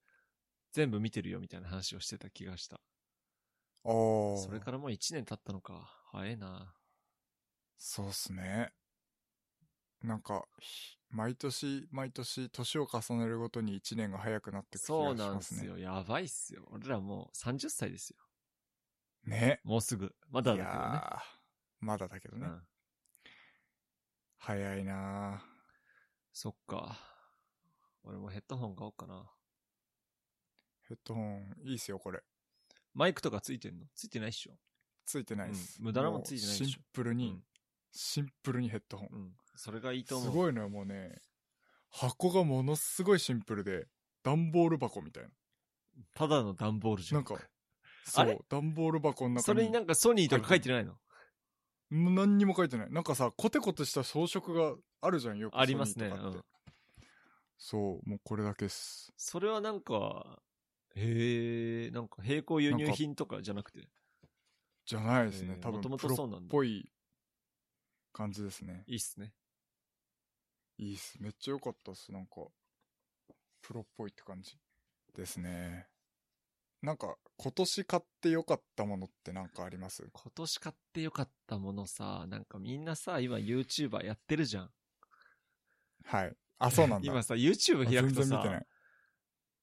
[0.72, 2.76] 全部見てるよみたいな話をしてた気がした。
[2.76, 2.78] あ
[3.88, 4.36] あ。
[4.38, 5.90] それからもう1年経ったのか。
[6.10, 6.74] 早いな。
[7.78, 8.72] そうっすね。
[10.02, 15.60] なんか、ひ毎年、毎年、年を重ねるごとに1年が早くなってく気そうがしますね。
[15.60, 15.92] なんすよ。
[15.94, 16.68] やばいっすよ。
[16.70, 18.18] 俺らもう30歳ですよ。
[19.24, 19.60] ね。
[19.64, 20.14] もうすぐ。
[20.30, 20.74] まだだいけどね。
[20.74, 21.20] やー
[21.80, 22.46] まだだけどね。
[22.46, 22.62] うん。
[24.38, 25.42] 早いな
[26.32, 27.15] そっか。
[28.06, 29.24] 俺もヘッドホン買おうかな。
[30.88, 32.20] ヘッドホン、いいっすよ、これ。
[32.94, 33.86] マイクとかついてんの？
[33.94, 34.52] ついてないっしょ。
[35.04, 35.78] ついてないっす。
[35.80, 37.42] うん無駄なもんついてないでしょもうシンプルに、うん
[37.98, 39.08] シンプルにヘッドホン。
[39.10, 39.32] うん。
[39.54, 40.30] それがいいと思う。
[40.30, 41.16] すごいのよ、もうね。
[41.90, 43.86] 箱がものすごいシンプルで、
[44.22, 45.30] 段ボール箱みたいな。
[46.12, 47.22] ただの段ボールじゃん。
[47.22, 47.42] なんか、
[48.04, 48.34] そあれ？
[48.34, 49.42] う、段ボール箱の中に。
[49.42, 50.92] それになんかソニーとか書いてないの？
[51.88, 52.90] もう何にも書いてない。
[52.92, 55.58] なんかさ、コテコテした装飾があるじゃん、よく。
[55.58, 56.44] ありますねソニーとかってうん
[57.58, 59.12] そう、もうこれだけっす。
[59.16, 60.42] それはなんか、
[60.94, 63.88] へえ、なんか並行輸入品とかじゃなくて、
[64.84, 65.54] じゃないですね。
[65.56, 66.90] えー多分、プロっぽい
[68.12, 68.84] 感じですね。
[68.86, 69.32] いいっすね。
[70.78, 71.16] いいっす。
[71.20, 72.12] めっちゃ良かったっす。
[72.12, 72.46] なんか、
[73.62, 74.58] プロっぽいって感じ
[75.14, 75.88] ですね。
[76.82, 80.08] なんか、今年買って良かったものってなんかあります？
[80.12, 84.70] 今年買ってよかったものさ、なんかみんなさ、今 YouTuber やってるじゃん。
[86.04, 86.36] はい。
[86.58, 87.06] あ、そうなんだ。
[87.10, 88.66] 今さ、YouTube 開くとさな、い。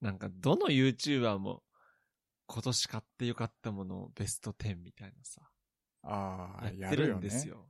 [0.01, 1.63] なんかどの YouTuber も
[2.47, 5.41] 今年買ってよかったものベスト10みたいなさ、
[6.03, 7.15] ああ、やってる。
[7.15, 7.69] んですよ。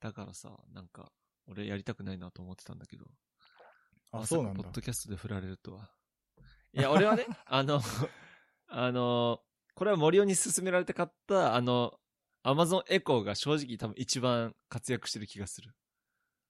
[0.00, 1.12] だからさ、なんか、
[1.46, 3.06] 俺やりたくないなと思ってたんだけど。
[4.12, 4.74] あ、そうなんだかポッ。
[4.74, 5.90] ドキャストで振られるとは。
[6.72, 7.80] いや、俺はね、 あの、
[8.68, 9.40] あの、
[9.74, 11.98] これは森尾に勧められて買った、あの、
[12.42, 15.74] アマゾンエコーが正直多分一番活躍してる気がする。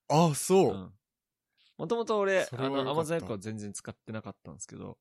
[0.09, 0.75] あ、そう。
[0.75, 0.98] うん。
[1.79, 4.99] もともと俺、あの、アマゾンエコー全然使ってなかったんですけど、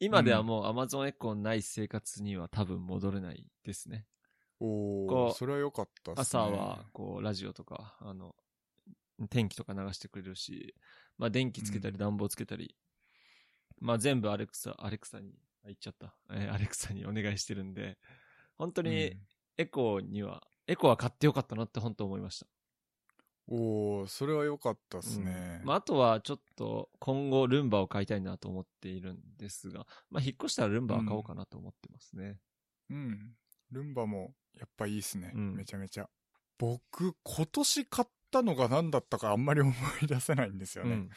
[0.00, 4.06] 今ではもうアマゾンエコーない生活には多分戻れないですね。
[4.60, 6.22] おおそれは良かったっすね。
[6.22, 8.34] 朝は、こう、ラジオとか、あの、
[9.28, 10.74] 天気とか流してくれるし、
[11.18, 12.74] まあ、電気つけたり、うん暖房つけたり、
[13.78, 16.14] まあ、全部アレクサ、アレクサに、あ、言っちゃった。
[16.30, 17.98] えーアレクサにお願いしてるんで、
[18.56, 19.16] 本当に、
[19.58, 22.46] エコーには、エコーは買ってよかったなって本当思いました。
[23.50, 25.66] うんおおそれは良かったっすねうん。
[25.66, 32.38] まあ、あとは、ちょっと、今後、ルンバを買いたいなと思っているんですが、まあ、引っ越したらルンバは買おうかなと思ってますね。
[32.90, 33.34] うん。
[33.72, 35.32] ルンバも、やっぱいいっすね。
[35.34, 36.08] うんめちゃめちゃ。
[36.58, 41.08] 僕、今年買ったのが何だったかあんまり思い出せないんですよね。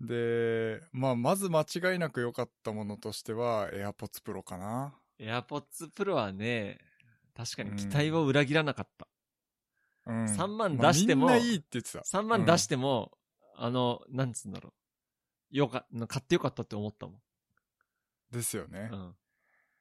[0.00, 0.06] うん。
[0.06, 4.94] で、まあ、まず間違いなく良かったものとしては、AirPods Pro かな。
[5.20, 6.78] AirPods Pro はね、
[7.36, 9.06] 確かに期待を裏切らなかった。
[10.06, 10.24] うん。
[10.24, 12.00] 3万まあ出してもみんないいって言ってた。
[12.00, 13.12] 3万出しても、
[13.56, 14.72] あの、なんつうんだろ
[15.52, 15.56] う。
[15.56, 17.20] よか、買ってよかったって思ったもん。
[18.30, 18.88] ですよね。
[18.92, 19.14] うん。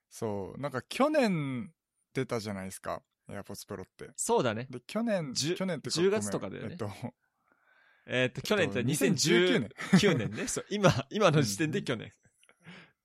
[0.09, 0.59] そう。
[0.61, 1.71] なんか去年
[2.13, 3.01] 出たじゃないですか。
[3.29, 4.09] AirPods Pro って。
[4.17, 4.67] そうだね。
[4.69, 6.91] で、去年、去年ってか10月とかだよねえっと、
[8.05, 9.69] えーっと、去年ってえっと2019 2019年年。
[9.99, 10.47] 9年ね。
[10.47, 12.13] そう、今、今の時点で去年。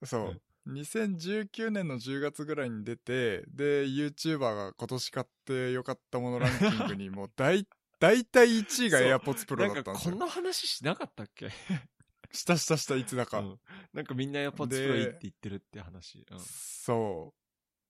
[0.04, 0.42] そう。
[0.66, 7.66] 2019年の10月ぐらいに出て、で、YouTuber が今年買ってよかったものランキングに もう大、
[7.98, 10.10] 大体1位が AirPods Pro だったんですよ。
[10.12, 11.50] こんな話しなかったっけ？
[12.32, 13.38] したしたしたいつだか。
[13.38, 13.60] うん
[13.92, 16.26] なんかみんな AirPods で Pro いいって言ってるって話。
[16.30, 17.34] うんそ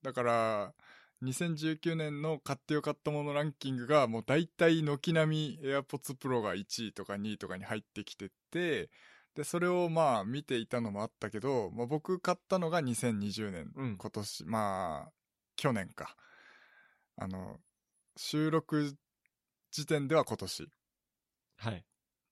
[0.03, 0.05] う。
[0.05, 0.75] だから、
[1.23, 8.91] 2019年の買ってよかったものランキングがもう大体軒並み AirPods Pro が1位とか2位とかに入ってきてて、
[9.37, 15.13] で、それをまあ見ていたのもあったけど、まあ、僕買ったのが2020年、うん今年、まあ、
[15.57, 16.17] 去年か。
[17.17, 17.59] あの、
[18.17, 18.97] 収録
[19.71, 20.69] 時点では今年
[21.59, 21.85] はい。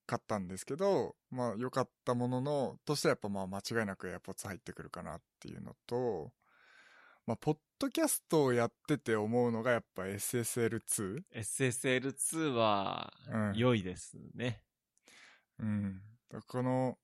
[0.06, 6.32] 買ったんですけど、まあ良かったものの、としてはやっぱまあ間違いなく AirPods 入ってくるかなっていうのと、
[7.26, 11.22] まあ、ポッドキャストをやってて思うのがやっぱ SSL2?
[11.34, 14.62] SSL2 はうん、良いですね。
[15.58, 15.92] うん。
[15.94, 16.13] だ
[16.46, 16.98] この、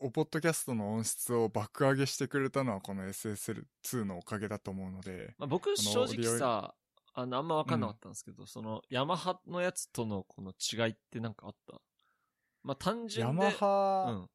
[0.00, 6.74] おポッドキャストの音質を爆上げしてくれたのはこの SSL2 のおかげだと思うので、まあ、僕、の正直さ、
[7.14, 11.80] あの、あんま分かんなかったんですけど、その、ヤマハのやつとのこの違いってなんかあった？
[12.62, 13.44] まあ、単純で。
[13.44, 14.28] ヤマハ、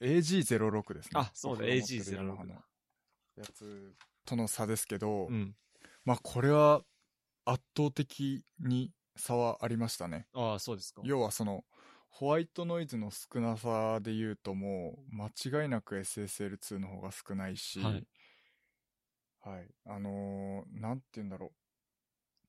[0.00, 0.06] うん。
[0.06, 1.10] AG06 ですね。
[1.14, 2.64] あ、そうだ、僕が持ってるヤマハ AG06 のだ。
[3.36, 5.54] やつとの差ですけど、うん。
[6.04, 6.82] まあこれは
[7.44, 10.26] 圧倒的に差はありましたね。
[10.32, 11.02] ああ、そうですか。
[11.04, 11.64] 要はその、
[12.16, 15.26] ホワイトノイズの少なさで言うともう、間
[15.62, 18.06] 違いなく SSL2 の方が少ないし、はい
[19.40, 19.66] はい。
[19.86, 21.50] あのーなんて言うんだろう。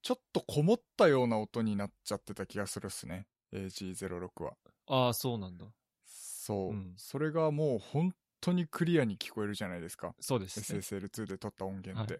[0.01, 3.27] ちょっとこもったような音になっちゃってた気がするっすね。
[3.51, 4.53] AG06 は。
[4.87, 5.65] ああ、そうなんだ。
[6.05, 6.69] そう。
[6.69, 10.15] うんそれがもう本当にクリアに聞こえるじゃないですか。
[10.21, 10.79] そうですね。
[10.79, 12.13] SSL2 で撮った音源って。
[12.13, 12.19] は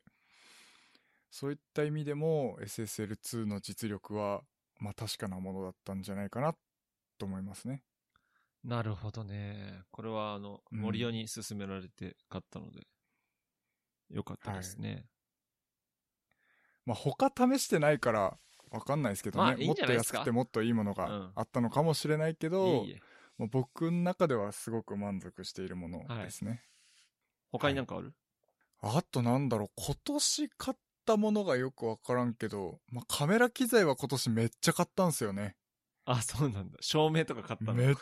[1.32, 4.42] そういった意味でも SSL2 の実力は、
[4.80, 6.56] まあ確かなものだったんじゃないかな
[7.18, 7.84] と思いますね。
[8.64, 9.84] なるほどね。
[9.92, 12.88] これは、あの、うん森尾に勧められて買ったので、
[14.10, 15.06] よかったですね。
[16.86, 18.38] まあ他試してないから
[18.72, 19.44] わかんないですけどね。
[19.46, 20.20] まあいいんじゃないですか？
[20.20, 23.02] もっと安くてもっといいものうんがあったのかもしれないけど、いえいえ。
[23.38, 26.64] まあ僕の中ではすごく満足しているものですね。
[27.52, 28.14] 他になんかある、
[28.82, 35.56] あとなんだろう、今年買ったものがよくわからんけど、まあカメラ機材は今年めっちゃ買ったんすよね。
[36.06, 36.78] あ、そうなんだ。
[36.82, 37.74] 照明とか買ったの？
[37.74, 37.96] めっ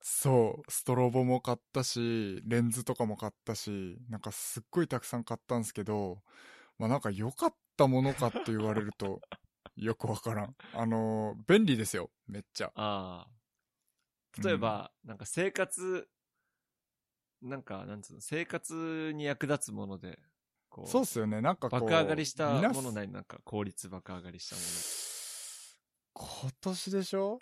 [0.00, 6.22] そう、ストロボも買ったし、レンズとかも買ったし、なんかすっごいたくさん買ったんですけど、
[6.78, 9.20] まあなんか良かったものかって言われると、
[9.76, 10.56] よくわからん。
[10.74, 12.72] あのー便利ですよ、めっちゃ。
[12.74, 14.42] ああ。
[14.42, 16.08] 例えば、なんか生活、
[17.42, 20.18] なんか、なんつうの、生活に役立つもので、
[20.68, 21.80] こう、そうっすよね、なんかこう。
[21.80, 23.08] 爆上がりした皆ものない？
[23.08, 24.62] なんか効率爆上がりしたも
[26.14, 27.38] 今年でしょ？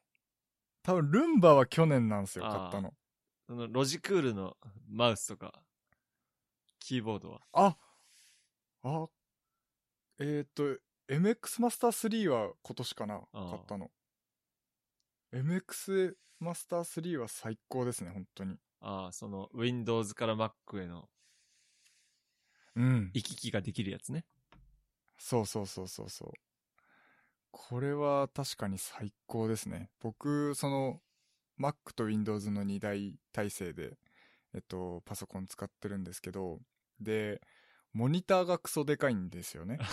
[0.83, 2.83] 多分ルンバは去年なんですよ、あー買ったの。
[2.83, 2.95] の。
[3.47, 4.57] その、ロジクールの
[4.89, 5.63] マウスとか、
[6.79, 7.41] キーボードは。
[7.53, 7.77] あ、
[8.83, 9.07] あ、
[10.19, 10.79] えっ、と、
[11.09, 13.91] MX マスター3は今年かな、あー買ったの。
[15.33, 18.59] MX マスター3は最高ですね、本当に。
[18.81, 21.09] ああ、その、Windows から Mac への
[22.77, 23.11] うん。
[23.13, 24.25] 行き来ができるやつね。
[25.19, 26.33] そうそうそうそうそう。
[27.51, 29.91] これは確かに最高ですね。
[30.01, 31.01] 僕、その、
[31.61, 33.99] Mac と Windows の2台体制で、
[34.55, 36.59] えっと、パソコン使ってるんですけど、
[37.01, 37.41] で、
[37.93, 39.79] モニターがクソでかいんですよね。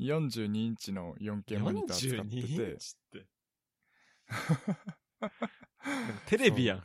[0.00, 2.78] 42インチの 4K モニター使って42イてン。
[2.78, 3.26] チって。
[6.26, 6.84] テレビやん。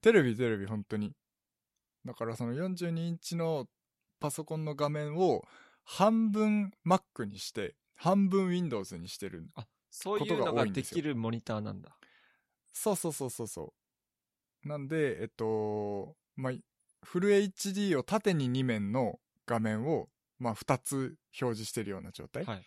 [0.00, 1.14] テレビテレビ本当に。
[2.04, 3.68] だからその42インチの
[4.20, 5.44] パソコンの画面を
[5.84, 9.48] 半分 Mac にして、半分 Windows にしてる。
[9.90, 11.96] そういうのができるモニターなんだ。
[12.72, 13.74] そうそうそうそうそ
[14.64, 14.68] う。
[14.68, 16.52] なんで、えっと、まあ、
[17.04, 22.62] フル HD を縦に2面の画面を、まあ、2つ表示してるような状態はい。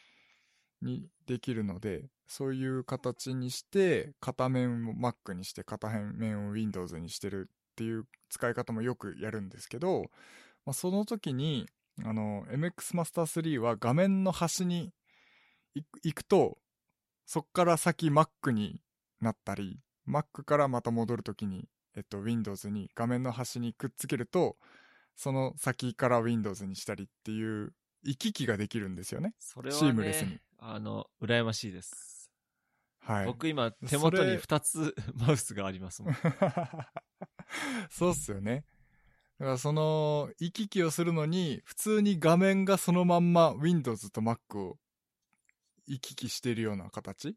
[0.81, 10.03] にできるので、そういう形にして、片面を Mac にして、片面を Windows にしてるっていう使い方もよくやるんですけど、
[10.65, 11.67] まあ、その時に、
[12.03, 14.93] あの、MX Master 3は画面の端に
[15.75, 16.57] 行くと、
[17.25, 18.81] そっから先 Mac に
[19.21, 24.57] なったり、Mac からまた戻るときに、えっと、Windows に画面の端にくっつけると、
[25.15, 29.33] その先から Windows にしたりっていう行き来ができるんですよね。
[29.39, 32.29] それはシームレスにね、あの、羨ましいです。
[32.99, 33.25] はい。
[33.25, 36.15] 僕今手元にそれ2つ マウスがありますもん。
[37.89, 38.65] そうっすよね。
[39.39, 44.77] だからその、行き来をするのに、普通に画面がそのまんま Windows と Mac を
[45.87, 47.35] 行き来しているような形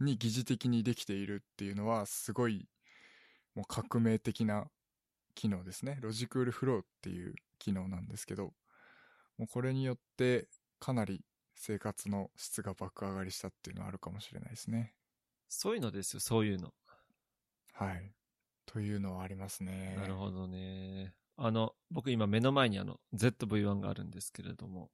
[0.00, 2.66] に疑似的にできているっていうのは、すごい、
[3.54, 4.66] もう革命的な
[5.34, 5.98] 機能ですね。
[6.00, 8.54] ロジクールフローっていう機能なんですけど、
[9.36, 14.94] もうこれによってかなり生活の質が爆上がりしたっていうのはあるかもしれないですね。
[15.48, 16.72] そういうのですよ、そういうの。
[17.72, 18.12] はい。
[18.66, 19.96] というのはありますね。
[19.96, 21.14] なるほどね。
[21.36, 24.90] あの、僕今目の前にあの ZV-1 があるんですけれども、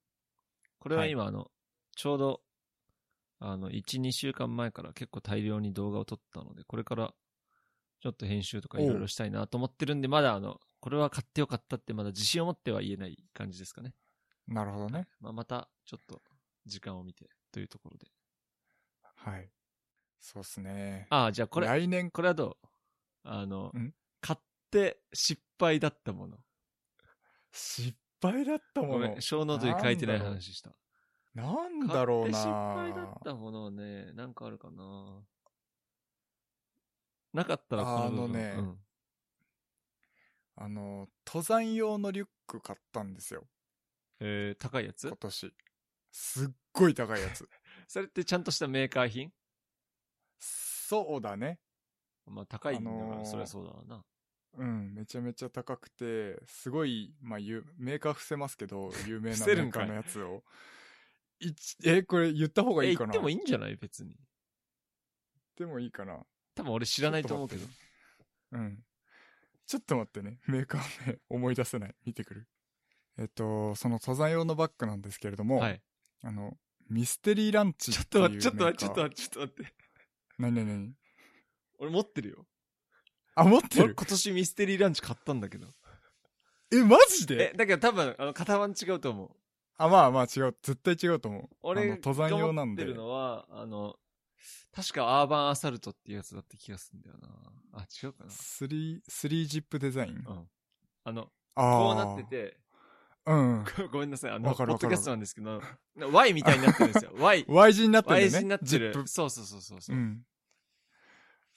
[0.78, 1.50] これは今あの、
[1.96, 2.42] ちょうど、
[3.40, 7.14] あの、1、2週間前から結構大量に動画を撮ったので、これから
[8.00, 13.94] ちょっと編集とかいろいろしたいなと思ってるんで、まだあの、これは買ってよかったってまだ自信を持っては言えない感じですかね。
[14.48, 15.06] なるほどね。
[15.20, 16.22] まあ、またちょっと
[16.66, 18.06] 時間を見てというところで。
[19.16, 19.50] はい。
[20.18, 21.06] そうっすね。
[21.10, 22.66] ああ、じゃあこれ、来年、これはどう？
[23.24, 23.92] あのん、買
[24.70, 26.38] って失敗だったもの。
[27.52, 29.20] 失敗だったものごめん、。
[29.20, 30.70] ショーノートに書いてない話した。
[31.34, 35.20] なんだろうな買って失敗だったものね、なんかあるかな
[37.32, 38.78] なかったらこの部分あのねうん
[40.56, 43.46] あの、登山用のリュック買ったんですよ。
[44.20, 45.08] えー、高いやつ？
[45.08, 45.54] 今年。
[46.12, 47.48] すっごい高いやつ。
[47.88, 49.32] それってちゃんとしたメーカー品？
[50.38, 51.60] そうだね。
[52.26, 54.04] まあ高いんだから、あのーそりゃそうだわな。
[54.58, 60.42] うん、めちゃめちゃ高くて、すごい、まあ、ゆメーカー伏せますけど、 有名なメーカーのやつを。
[61.38, 63.12] 一え、これ言った方がいえ、いかな？
[63.12, 63.76] 言ってもいいんじゃない？
[63.76, 64.16] 別に。
[65.56, 66.26] でもいいかな？
[66.54, 67.66] 多分俺知らないと思うけど。
[68.52, 68.84] うん。
[69.66, 70.40] ちょっと待ってね。
[70.46, 71.94] メーカー名思い出せない。
[72.04, 72.48] 見てくる。
[73.16, 75.82] えっと、その登山用のバッグなんですけれども、はい。
[76.22, 79.74] あの、ミステリーランチちょっと待って、ちょっと待って、ちょっと待って、ちょっと待って。
[80.38, 80.94] 何何何？
[81.78, 82.46] 俺持ってるよ。
[83.34, 85.68] あ、持ってる俺今年ミステリーランチ買ったんだけど。
[86.72, 89.30] え、マジえで、だけど多分、あの、型番違うと思う。
[89.76, 90.56] あ、まあまあ違う。
[90.62, 91.42] 絶対違うと思う。
[91.44, 92.94] あ俺登山用なんで持ってる。
[92.94, 93.96] のは、あの、
[94.72, 97.28] 確かアーバンアサルトっていうやつだった気がするんだよな。
[97.72, 98.30] あ、違うかな。
[98.30, 100.16] 3、3ジップデザイン？
[100.16, 100.48] うん。
[101.04, 102.56] あの、あこうなってて、て。
[103.26, 103.64] うん。
[103.90, 105.60] ごめんなさい、あの、わかるわかるポッドキャストなんですけど、
[106.12, 107.12] Y みたいになってるんですよ。
[107.18, 107.44] Y。
[107.48, 108.38] Y 字になってる Y よね。
[108.38, 108.98] 字になってジップ。
[108.98, 109.08] る。
[109.08, 109.96] そうそうそうそうそう。
[109.96, 110.22] うん。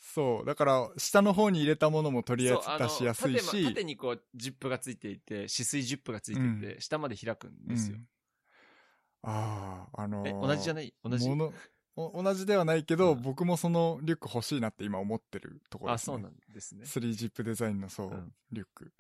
[0.06, 0.46] そう。
[0.46, 2.56] だから、下の方に入れたものも取り出
[2.90, 3.64] しやすいし。
[3.64, 7.96] 縦にこう、ジップがついていて、止水ジップがついていて、う下まで開くんですよ。
[7.96, 8.08] うん
[9.26, 10.94] ああ、あのーえ、同じじゃない？
[11.02, 11.30] 同じ？
[11.96, 16.16] 同じではないけど、うん僕もそのリュック欲しいなって今思ってるところあ、です、ね。
[16.18, 16.84] そうなんですね。
[16.84, 18.92] 3ジップデザインのそう、うんリュック。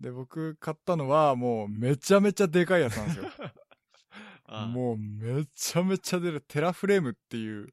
[0.00, 3.30] で、僕買ったのはもうめちゃめちゃでかいやつなんですよ。
[4.44, 6.42] あもうめちゃめちゃ出る。
[6.42, 7.72] テラフレームっていう、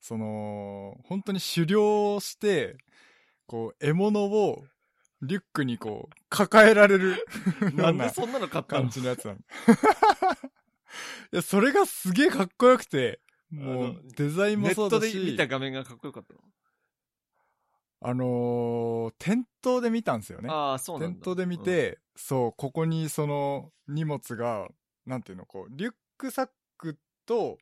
[0.00, 2.76] その、本当に狩猟して、
[3.46, 4.64] こう、獲物を
[5.22, 7.26] リュックにこう、抱えられる
[7.74, 8.82] ななでそんなの買ったの？
[8.82, 9.38] 感じのやつなの。
[11.32, 13.20] いや、それがすげえかっこよくて、
[13.50, 16.40] もうデザインもネットそうだし、で見た画面がかっこよかったの？
[18.02, 20.48] あのー店頭で見たんですよね。
[20.50, 21.14] ああ、そうなんだ。
[21.16, 24.68] 店頭で見て、そう、ここにその荷物が、
[25.04, 27.58] なんていうの、こう、リュックサックと、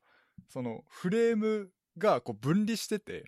[0.48, 3.24] そのフレームがこう分離してて、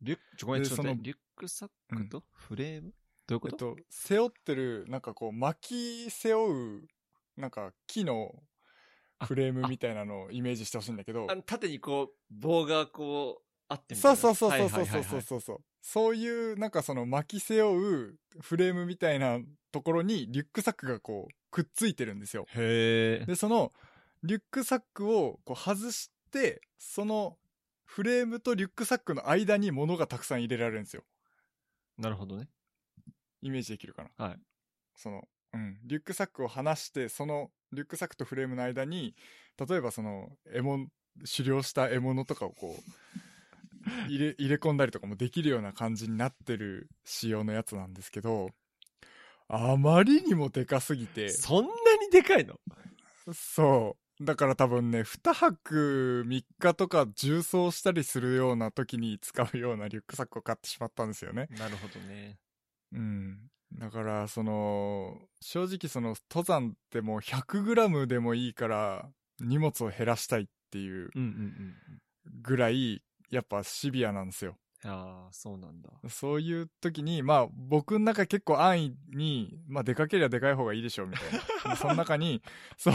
[0.00, 1.08] リュック、ちょ、ごめん、でそのちょっと待って。
[1.08, 2.24] リュックサックと？
[2.32, 2.92] フレーム、
[3.26, 6.88] どういうこと、えっと、背負ってる、なんかこう、巻き背負う、
[7.36, 8.34] なんか木の
[9.24, 11.26] フレームみたいなのをイメージしてほしいんだけど。
[11.30, 15.10] あ、の縦にこう、棒がこう、あってみたそいうなそうそうそうそうはいはいはいはい。
[15.10, 15.58] そうそうそう。
[15.80, 19.38] そういう、なんかその巻き背負うフレームみたいな
[19.72, 22.46] ところにリュックサックがこう、くっついてるんですよ。
[22.54, 23.26] へえ。
[23.26, 23.72] で、その、
[24.22, 27.38] リュックサックをこう外して、その、
[27.86, 31.04] フレームとリュックサックの間に物がたくさん入れられるんですよ。
[31.96, 32.48] なるほどね。
[33.40, 34.38] イメージできるかなはい。
[34.96, 35.22] その、
[35.54, 35.78] うん。
[35.84, 39.14] リュックサックを離して、その、リュックサックとフレームの間に、
[39.56, 40.88] 例えばその、獲物、
[41.36, 42.90] 狩猟した獲物とかをこう、
[44.10, 48.50] 入れ、入れ込んだりとかもできるような感じになってる仕様のやつなんですけど、
[49.48, 51.70] あまりにもでかすぎて、そんな
[52.02, 52.58] にでかいの？
[53.32, 54.05] そう。
[54.20, 61.48] だから多分ね、2泊3日とか重装したりするような時に使うようなリュックサックを買ってしまったんですよね。
[61.50, 62.38] なるほどね。
[62.92, 63.50] うん。
[63.74, 69.10] だから、その、正直その登山ってもう 100g でもいいから
[69.40, 71.10] 荷物を減らしたいっていう。
[72.42, 74.56] ぐらい、やっぱシビアなんですよ。
[74.86, 75.90] ああ、そうなんだ。
[76.08, 81.32] そういう時に、まあ僕の中結構安易に、まあでかければでかい方がいいでしょみたい
[81.64, 81.70] な。
[81.74, 82.42] で その中に、
[82.76, 82.94] そう、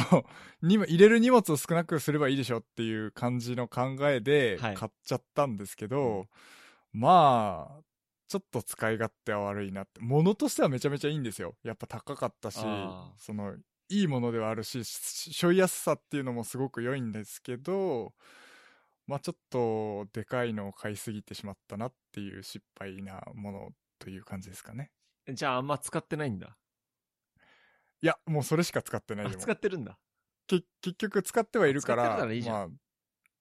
[0.66, 6.28] に入れる荷物を少なくすればいいでしょっていう感じの考えではい買っちゃったんですけど、
[6.94, 7.84] まあ、
[8.28, 10.00] ちょっと使い勝手は悪いなって。
[10.02, 11.56] 物としてはめちゃめちゃいいんですよ。
[11.64, 12.60] やっぱ高かったし
[13.18, 13.56] その、
[13.90, 18.14] いいものではあるし、ししょいやすさっていうのもすごく良いんですけど、
[19.12, 24.90] まあちょっとでかいのを買いすぎてしまったなっていう失敗なものという感じですかね。
[25.28, 26.56] じゃああんま使ってないんだ。
[28.02, 29.98] いや、もうそれしか使ってないあ、でも使ってるんだ。
[30.48, 32.68] け結局使ってはいるから、まあ、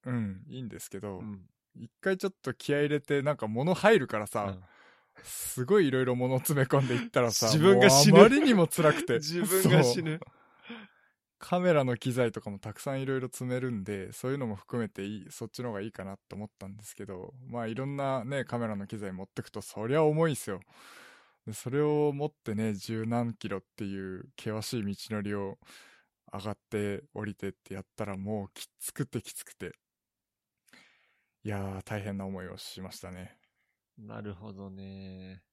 [0.06, 1.42] うん、いいんですけど、うん。
[1.76, 4.64] 一回ちょっと気合い入れて、なんか物入るからさ、うん
[5.22, 9.14] すごいいろいろ物詰め込んでいったらさ、自分が死ぬあまりにも辛くて。
[9.20, 10.18] 自分が死ぬ。
[11.40, 20.60] カメラの機材とかもたくさんいろいろ詰めるんで、そういうのも含めていい、そっちの方がいいかなって思ったんですけど、まあいろんなね、カメラの機材持ってくと、そりゃ重いっすよ。
[21.46, 25.58] でそれを持ってね、十何キロっていう険しい道のりを
[26.32, 29.78] 上がって降りてってやったらもうきつくてきつくて。
[31.44, 33.38] いやー、大変な思いをしましたね。
[33.98, 35.44] なるほどね。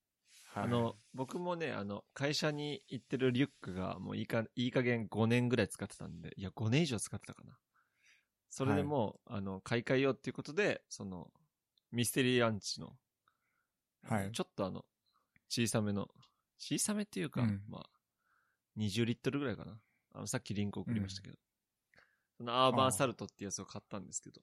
[0.58, 7.58] はい、あの、僕もね、あの、会社に行ってるリュックが、もういいか、いい加減5年ぐらい使ってたんで、いや、5年以上使ってたかな。
[8.50, 11.32] それでもう、あの、買い替えようっていうことで、その、
[11.92, 12.98] ミステリーランチの、
[14.04, 14.86] はいちょっとあの、
[15.50, 16.08] 小さめの、
[16.58, 17.90] 小さめっていうか、うんまあ、
[18.78, 19.80] 20リットルぐらいかな。
[20.14, 21.38] あの、さっきリンク送りましたけど。
[22.38, 24.42] そのアーバンサルトってやつを買ったんですけど、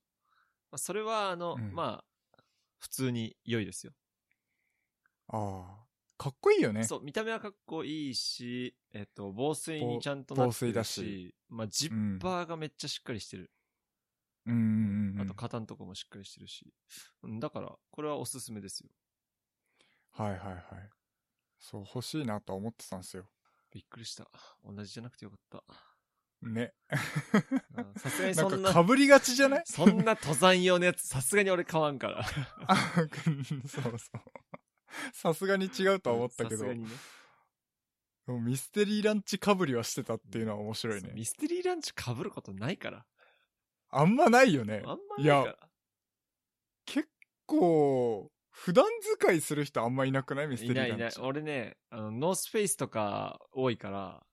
[0.71, 2.43] まあ、それはあの、うんまあ、
[2.79, 3.93] 普通に良いですよ。
[5.29, 5.84] ああ、
[6.17, 6.85] かっこいいよね。
[6.85, 13.51] そう、見た目はかっこいいし、えっと、防水にちゃんとなってるし、防水だしまあ、ジッパーがめっちゃしっかりしてる。
[14.47, 15.21] うんうんうん。
[15.21, 16.73] あと、肩のとこもしっかりしてるし。
[17.23, 18.91] うんだから、これはおすすめですよ。
[20.12, 20.65] はいはいはい。
[21.59, 23.25] そう、欲しいなとは思ってたんですよ。
[23.73, 24.29] びっくりした。
[24.65, 25.65] 同じじゃなくてよかった。
[26.43, 26.75] ね。
[27.77, 29.62] うんさすがになんそんな、か被りがちじゃない？
[29.65, 32.25] そんな登山用のやつ、さすがに俺買わんから。
[32.69, 32.77] あ
[33.67, 34.21] そうそう。
[35.12, 36.86] さすがに違うとは思ったけど、ね。
[38.26, 41.12] もミステリーランチかぶりはしてたっていうのは面白いね。
[41.14, 43.07] ミステリーランチ被ることないから。
[43.90, 44.82] あんまないよね。
[44.84, 45.70] あんまないから。
[46.86, 47.09] 結
[47.47, 50.49] 構、普段使いする人あんまいなくない？
[50.49, 51.20] ミステリいないいないーランチ。。
[51.20, 54.26] 俺ね、あの、ノースフェイスとか多いから、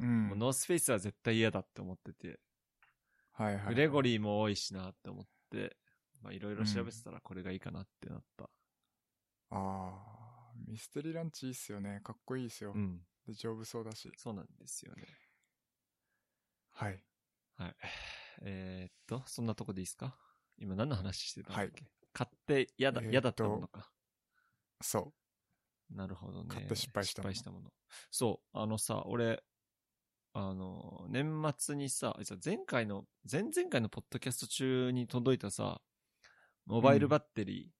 [0.00, 0.38] うん。
[0.38, 2.40] ノースフェイスは絶対嫌だって思ってて、
[3.32, 3.74] はいはい。
[3.74, 5.76] グレゴリーも多いしなって思って、
[6.22, 8.48] まあいろいろ調べてたらこれがいいかなってなった。
[9.54, 12.00] ああ、 Mystery Ranch いいっすよね。
[12.02, 12.72] かっこいいっすよ。
[12.74, 13.00] うん。
[13.26, 14.10] で、丈夫そうだし。
[14.16, 15.04] そうなんですよね。
[16.72, 17.04] はい。
[17.56, 17.76] はい。
[18.42, 20.16] えー、っと、そんなとこでいいですか？
[20.56, 23.90] 今何の話してたんだっけ、は買って嫌だ、えーだったものか。
[24.80, 25.12] そ
[25.90, 26.48] なるほどね。
[26.48, 27.70] 買って失敗したもの失敗したもの。
[28.10, 29.44] そう、あのさ、俺、
[30.32, 35.82] あの、年末にさ、前回の、前々回のポッドキャスト中に届いたさ、
[36.64, 37.70] モバイルバッテリ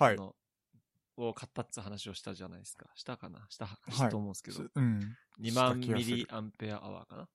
[0.00, 0.02] う。
[0.02, 0.16] はい。
[0.16, 0.34] ーの、
[1.18, 2.86] を買ったっつ話をしたじゃないですか。
[2.94, 3.46] したかな？
[3.50, 3.92] した、い。
[3.92, 5.16] したと思うんですけど、うん。
[5.40, 7.28] 2万ミリアンペアアワーかな？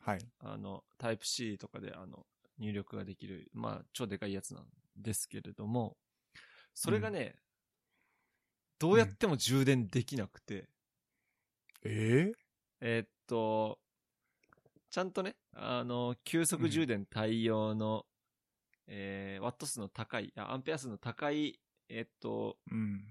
[0.00, 0.18] はい。
[0.38, 2.24] あの、タイプ C とかで、あの、
[2.58, 4.64] 入力ができる、まあ、超でかいやつなん
[4.96, 5.96] ですけれども、
[6.74, 7.34] それがね、
[8.78, 10.68] どうやっても充電できなくて、
[11.84, 12.32] え
[12.80, 13.78] えーっと、
[14.90, 18.06] ちゃんとね、あの、急速充電対応の、
[18.86, 21.58] えーワット数の高い、あアンペア数の高い、
[21.88, 23.04] えーっと、ー、うん。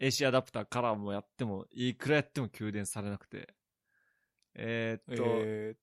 [0.00, 3.54] AC アダプターからもやっても、いくらやっても給電されなくて、
[4.54, 5.76] えーっと、え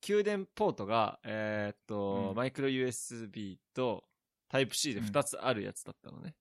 [0.00, 4.04] 給電ポートが、えーっと、うんマイクロ USB と
[4.48, 6.34] タイプ C で2つあるやつだったのね。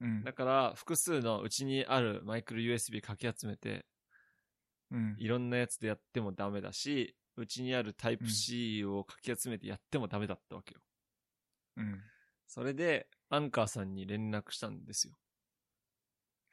[0.00, 0.32] ー、うんだ。
[0.32, 3.86] から、複数のうちにあるマイクロ USB かき集めて、
[4.90, 5.16] うん。
[5.18, 10.80] いろんなやつでやってもダメだし、うちにあるタイプ C をかき集めてやってもダメだったわけよ。
[11.76, 12.00] うん。
[12.46, 15.14] それで、アンカーさんに連絡したんですよ。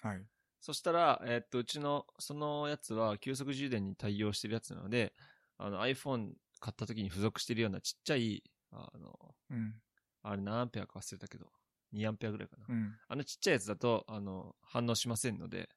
[0.02, 0.26] はい。
[0.60, 5.14] そしたら、えーっと、うちの、そのやつは急速充電に対応してるやつなので、
[5.58, 9.76] あの iPhone 買った時に付属してるようなちっちゃい、あの、うん。
[10.24, 11.46] あれ何アンペアか忘れたけど、
[11.94, 12.66] 2アンペアぐらいかな。
[12.68, 12.96] うん。
[13.08, 15.70] あのちっちゃいやつだと、あの、反応しませんので、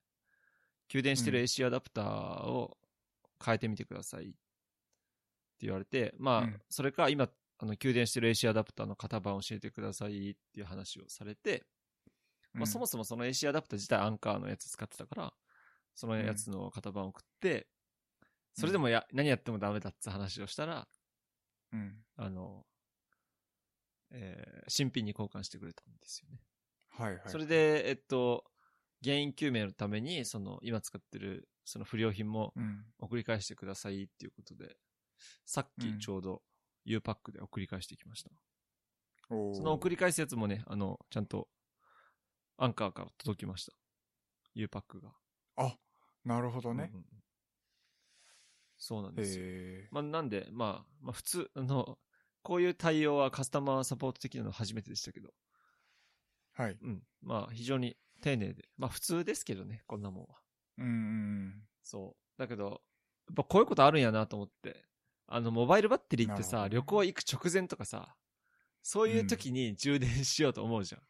[0.88, 2.78] 給電してるうん AC アダプターを
[3.44, 4.36] 変えてみてくださいって
[5.60, 7.28] 言われて、まあ、うんそれか今、
[7.58, 11.66] あの、給電してる AC アダプターの型番を教えてくださいっていう話をされて、
[12.58, 15.34] まあ、そもそもその AC アダプター自体アンカーのやつ使ってたから、
[15.94, 17.68] そのやつの型番を送って、
[18.54, 20.88] それでもや、何やってもダメだって話をしたら、
[21.72, 22.04] うん。
[22.16, 22.66] あの、
[24.10, 26.42] えー新品に交換してくれたんですよね。
[26.88, 27.32] はいはい。
[27.32, 28.44] それ、で、えっと、
[29.04, 32.92] 原因究明のために、その、今使ってる、その不良品もうん。
[32.98, 34.76] 送り返してくださいっていうことで、
[35.46, 36.42] さっうんきちょうど
[36.88, 38.30] U パックで送り返してきました。
[39.28, 41.48] その送り返すやつもね、あの、ちゃんと、
[42.56, 43.72] アンカーから届きました。
[44.54, 45.12] U パックが。
[45.56, 45.76] あ、
[46.24, 47.00] なるほどねうん。
[47.00, 47.04] うんうん
[48.80, 49.44] そうなんですよ。
[49.44, 51.98] へまあ、なんで、まあ、まあ、普通、あの、
[52.44, 55.30] こういう対応はカスタマーサポート的なの初めてでしたけど、
[56.60, 56.62] え。
[56.62, 56.78] はい。
[56.80, 57.02] うん。
[57.20, 58.68] まあ、非常に丁寧で。
[58.76, 60.38] まあ、普通ですけどね、こんなもんは。
[60.78, 62.40] うんうんそう。
[62.40, 64.84] だけど、やっぱこういうことあるんやなと思って。
[65.28, 68.16] あの、モバイルバッテリーってさ、旅行行く直前とかさ、
[68.82, 71.02] そういう時に充電しようと思うじゃん。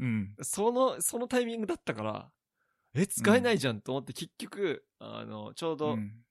[0.00, 0.36] うん。
[0.38, 0.44] うん。
[0.44, 2.32] その、そのタイミングだったから、
[2.94, 6.24] え、使えないじゃんと思って、結局、あの、ちょうど、うん。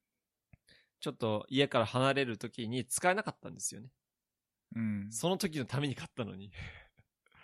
[1.00, 3.90] ちょっと家から離れる時に使えなかったんですよね。
[4.76, 5.12] うん。
[5.12, 6.52] その時のために買ったのに。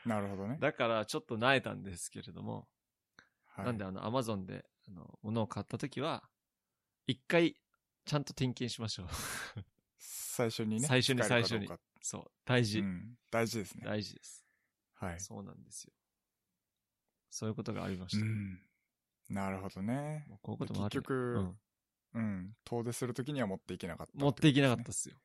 [0.06, 0.58] なるほどね。
[0.60, 2.68] だから、ちょっと萎えたんですけれども、
[3.46, 6.24] はいなんであの、アマゾンで、あの、物を買った時は、
[7.08, 7.56] 一回、
[8.10, 9.08] ちゃんと点検しましょう。
[10.00, 10.88] 最初にね。
[10.88, 11.60] 最初に最初
[12.02, 12.80] そう、大事。
[12.80, 13.16] うん。
[13.30, 13.84] 大事ですね。
[13.86, 14.44] 大事です。
[14.96, 15.20] はい。
[15.20, 15.94] そうなんですよ。
[17.30, 18.26] そういうことがありまうした。
[18.26, 18.60] ん。
[19.30, 20.26] なるほどね。
[20.28, 21.02] もうこういうこともある、ね。
[21.02, 21.60] 結局うん
[22.16, 22.56] うん。
[22.66, 24.94] 遠出するときには持っていけなかった、持っていけなかったっ。
[24.96, 25.22] すよ。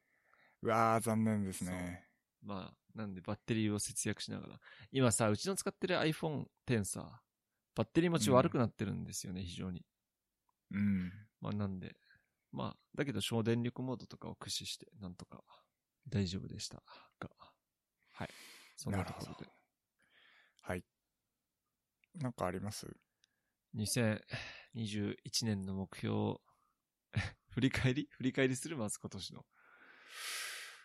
[0.61, 2.07] うわー、残念ですね。
[2.43, 4.61] まあ、なんでバッテリーを節約しながら。
[4.93, 7.22] 今さ、うちの使ってる iPhone X さ、
[7.74, 9.87] バッテリー持ち悪くなってるんですよね、非常に。
[10.72, 11.11] うん。
[11.41, 11.97] まあなんで、
[12.55, 15.43] まあ、だけど省電力モードとかを駆使して、なんとか
[16.09, 16.83] 大丈夫でした
[17.19, 17.29] が。
[18.13, 18.29] はい。
[18.77, 19.51] そんなところで。
[20.63, 20.85] はい。
[22.15, 22.87] なんかあります
[23.75, 26.37] ？2021年の目標、
[27.51, 28.09] 振り返り？
[28.13, 28.77] 振り返りする？
[28.77, 29.45] まず今年の。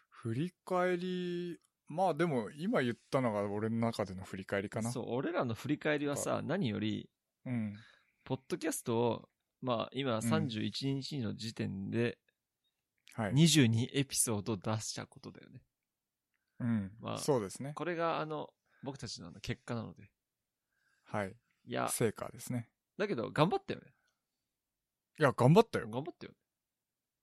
[0.10, 4.92] 振り返り、まあでも今言ったのが俺の中での振り返りかな。
[4.92, 7.10] そう、俺らの振り返りはさ、何より、
[7.46, 7.76] うん。
[8.24, 9.30] ポッドキャストを、
[9.62, 12.18] まあ、今31日の時点で
[13.20, 13.34] はい。
[13.34, 15.62] 22エピソード出したことだよね。
[16.62, 16.92] うん。
[17.02, 17.74] まあそうですね。
[17.76, 18.50] これが、あの、
[18.82, 20.10] 僕たちのあの結果なので。
[21.04, 21.36] はい。
[21.66, 22.70] いや、成果ですね。
[22.98, 23.88] だけど、頑張ったよね。
[25.20, 25.90] いや、頑張ったよ。
[25.90, 26.38] 頑張ったよね。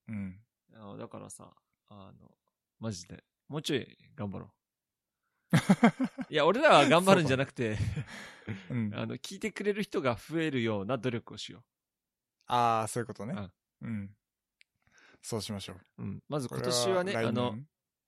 [0.09, 0.41] うん。
[0.74, 1.51] あのだからさ、
[1.89, 2.30] あの、
[2.78, 4.51] マジで、もうちょい頑張ろう。
[6.28, 7.78] いや、俺らは頑張るんじゃなくて、
[8.68, 8.93] うん。
[8.95, 11.64] あの、聞いてくれる人が増えるような努力をしよ
[12.47, 13.34] ああ、そういうことね
[13.82, 13.88] うん。
[13.88, 14.11] うん。
[15.22, 16.03] そうしましょう。
[16.03, 16.05] う。
[16.05, 16.22] うん。
[16.28, 17.55] まず今年はね、来年あの、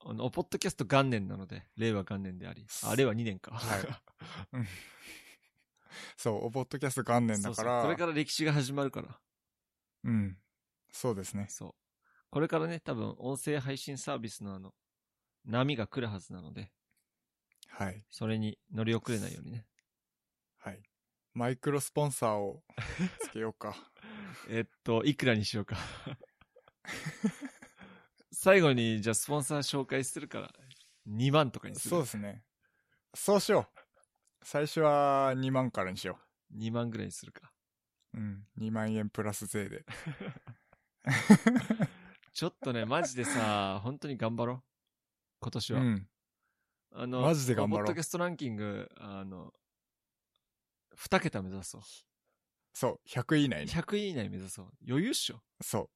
[0.00, 3.52] あの、ポッドキャスト元年なので、令和元年であり、あ、令和2年か。
[3.52, 3.82] はい
[4.52, 4.66] うん
[6.16, 7.54] そう、おポッドキャスト元年だから。
[7.54, 9.20] そうそうこれから歴史が始まるから。
[10.04, 10.36] うん。
[10.92, 11.46] そうですね。
[11.48, 11.74] そう。
[12.30, 14.74] これからね、多分、音声配信サービスのあの、
[15.44, 16.70] 波が来るはずなので、
[17.68, 18.04] はい。
[18.10, 19.66] それに乗り遅れないようにね。
[20.58, 20.82] はい。
[21.34, 22.62] マイクロスポンサーを
[23.20, 23.76] つけようか。
[24.48, 25.76] えっと、いくらにしようか。
[28.32, 30.52] 最後に、じゃあスポンサー紹介するから、
[31.08, 31.90] 2万とかにする。
[31.90, 32.42] そうですね。
[33.14, 33.80] そうしよう。
[34.42, 36.18] 最初は2万からにしよ
[36.56, 37.52] 2万ぐらいにするか。
[38.14, 38.18] う。
[38.18, 38.46] うん。
[38.58, 39.84] 2万円プラス税で。
[42.32, 44.62] ちょっとね、マジでさ、本当に頑張ろう。
[45.40, 45.80] 今年は。
[45.80, 46.08] うん。
[46.92, 49.52] あの、マジで頑張ろうポッドキャストランキング、あの、
[50.96, 51.80] 2桁目指そう。
[52.78, 53.00] そう。
[53.08, 53.72] 100位以内に。
[53.72, 54.68] 100位以内目指そう。
[54.88, 55.40] 余裕っしょ。
[55.60, 55.90] そ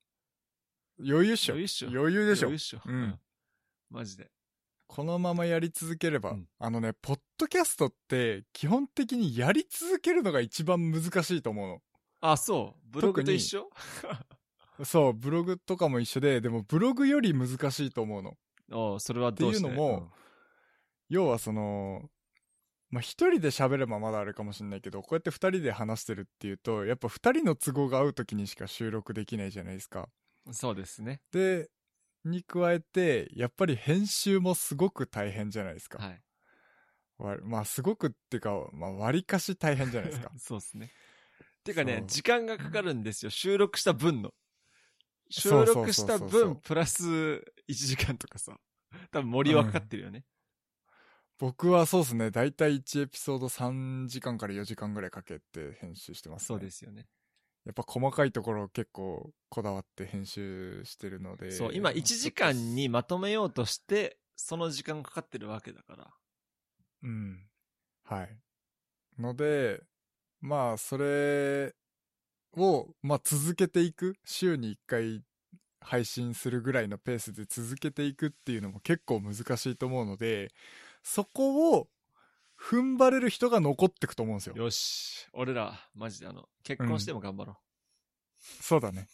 [0.99, 1.09] う。
[1.09, 1.53] 余裕っしょ。
[1.53, 2.59] 余裕っしょ余裕でしょ余裕っ。
[2.59, 2.81] しょ。
[2.85, 3.21] うん
[3.89, 4.33] マジで。
[4.89, 11.79] このままやり続ければ、うんあのね、ポッドキャストって基本的にやり続けるのが一番難しいと思う
[12.21, 12.81] あ、そう。
[12.91, 13.71] ブログと一緒？
[14.79, 14.85] の。
[14.85, 18.37] そう、ブログとかも一緒で、でもブログより難しいと思うの。
[18.73, 19.69] おうそれはどうして？
[19.69, 20.11] っていうのも
[21.09, 22.11] 要はその、
[22.93, 30.01] まあ、一人で喋ればまだあれかもしれないけど、こうやって二人で話してるっていうと、やっぱ二人の都合が合う時にしか収録できないじゃないですか。
[30.01, 30.07] うん
[30.51, 31.21] そうですね。
[31.33, 31.71] で、
[32.25, 36.03] に加えて、やっぱり編集もすごく大変じゃないですか。
[36.03, 36.23] はい。
[37.19, 40.33] わまあ、すごくっていうか、まあ、割かし大変じゃないですか。
[40.39, 40.91] そうですね。
[41.65, 43.31] てかねそ、う時間がかかるんですよ。
[43.31, 44.35] 収録した分の。
[45.31, 48.59] 収録した分、プラス1時間とかさ。
[49.11, 50.25] 多分森はかかってるよね。
[51.43, 56.47] 僕はそうですね、だいたい1エピソード3時間から4時間ぐらいかけて編集してます、ね。
[56.47, 56.71] そうで。
[56.71, 57.09] すよね。
[57.65, 61.51] やっぱ細かいところを結構こだわって編集してるので。
[61.51, 66.15] そう、今1時間にまとめようとして、その時間かかってるわけだから。
[67.03, 67.41] うん。
[68.05, 68.39] はい。
[69.19, 69.83] ので、
[70.41, 71.75] まあ、それ
[72.53, 74.15] を、まあ、続けていく。
[74.25, 75.25] 週に1回
[75.81, 80.53] 配信するぐらいのペースで続けていくっていうのも結構難しいと思うので、
[81.03, 81.89] そこを
[82.59, 84.57] 踏ん張れる人が残ってくと思うんですよ。
[84.57, 85.27] よし。
[85.33, 87.59] 俺ら、マジであの、結婚しても頑張ろ
[88.39, 89.09] そうだね。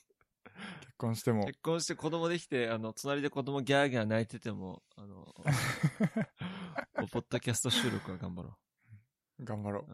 [0.81, 1.35] 結婚してう。
[1.35, 1.47] も。
[1.47, 5.35] 結婚して子供できて、あの、隣で子供ギャーギャー泣いてても、あの、
[7.11, 8.59] ポッドキャスト収録は頑張ろ
[9.39, 9.45] う。
[9.45, 9.87] 頑張ろ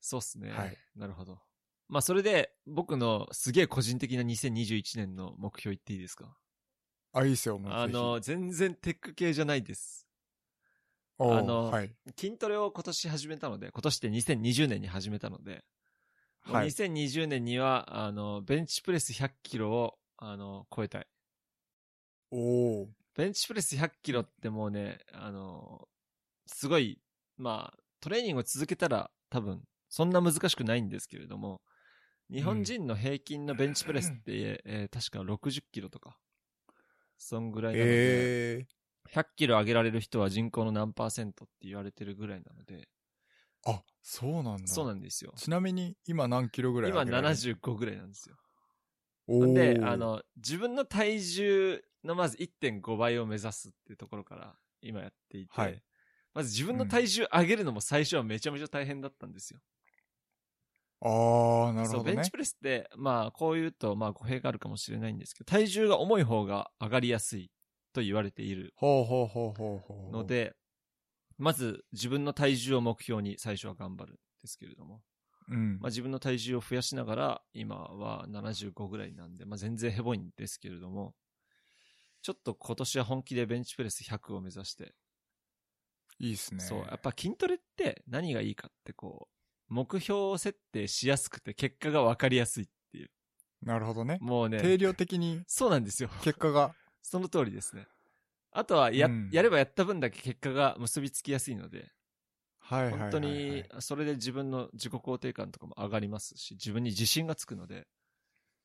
[0.00, 0.50] そうっすね。
[0.50, 1.40] はいなるほど。
[1.88, 6.36] まあ、それで、僕のすげえ個人的な2021年の目標言っていいですか？
[7.14, 7.18] う。
[7.18, 10.08] あ、いいっすよ、あの、全然テック系じゃないです。
[11.18, 11.90] おーあのはい。
[12.18, 15.64] 筋トレを今年始めたので、今年って2020年に始めたので、
[16.42, 16.68] はい。
[16.68, 21.06] 2020年には、あの、ベンチプレス100キロを、あの、超えたい。
[22.30, 22.86] おー
[23.16, 25.88] ベンチプレス100キロってもうね、あの、
[26.46, 27.00] すごい、
[27.36, 31.62] まあ、トレーニングを続けたら多分、そんな難しくないんですけれども、
[32.30, 36.18] 日本人の平均のベンチプレスって、えー確か60キロとか、
[37.18, 38.66] そんぐらいなので、え
[39.08, 43.70] 100キロ上げられる人は人口の何パーセントって言われてるぐらいなので、ー。
[43.70, 44.66] あ、そうなんだ。
[44.66, 45.32] そうなんですよ。
[45.36, 48.36] ちなみに、今何キロぐらい今上げられる？75ぐらいなんですよ。
[49.26, 55.82] おーで、あ、の、自分の体重のまず1.5倍を目指すっていうところから今やっていて、はい
[56.34, 59.60] まず自分の体重上げるのも最初はめちゃめちゃ大変だったんですよ。
[61.00, 62.30] あー、なるほどねベンチ。
[62.30, 67.50] プレスって、まあ、こう言うと、まあ、語弊があるかもしれないんですけど、体重が重い方が上がりやすい
[67.94, 70.12] と言われているほうほうほうほうほう。
[70.12, 70.54] の、で、
[71.38, 75.00] まず自分の体重を目標に最初は頑張るんですけれども、
[75.48, 75.88] うんまあ、。
[75.88, 81.14] 自分の体重を増やしながら、今は75ぐらいなんで、まあ、全然ヘボいんですけれども、
[82.22, 84.94] ちょっと今年は本気でベンチプレス100を目指して、
[86.18, 86.60] いいっすね。
[86.60, 93.10] そう、やっぱ筋トレって何がいいかってこう、目標設定しやすくて結果が分かりやすいっていう。
[93.62, 94.18] なるほどね。
[94.20, 96.10] もうね、定量的にそうなんですよ。
[96.22, 96.74] 結果が、
[97.04, 97.86] その通りですね。
[98.50, 101.90] あとはや、うんやればやった分だけ結果が結びつきやすいので、
[102.58, 103.10] はいはいはいはい。
[103.10, 107.86] 本当に、それで自分の自己肯定感とかも上がりますし、自分に自信がつくので、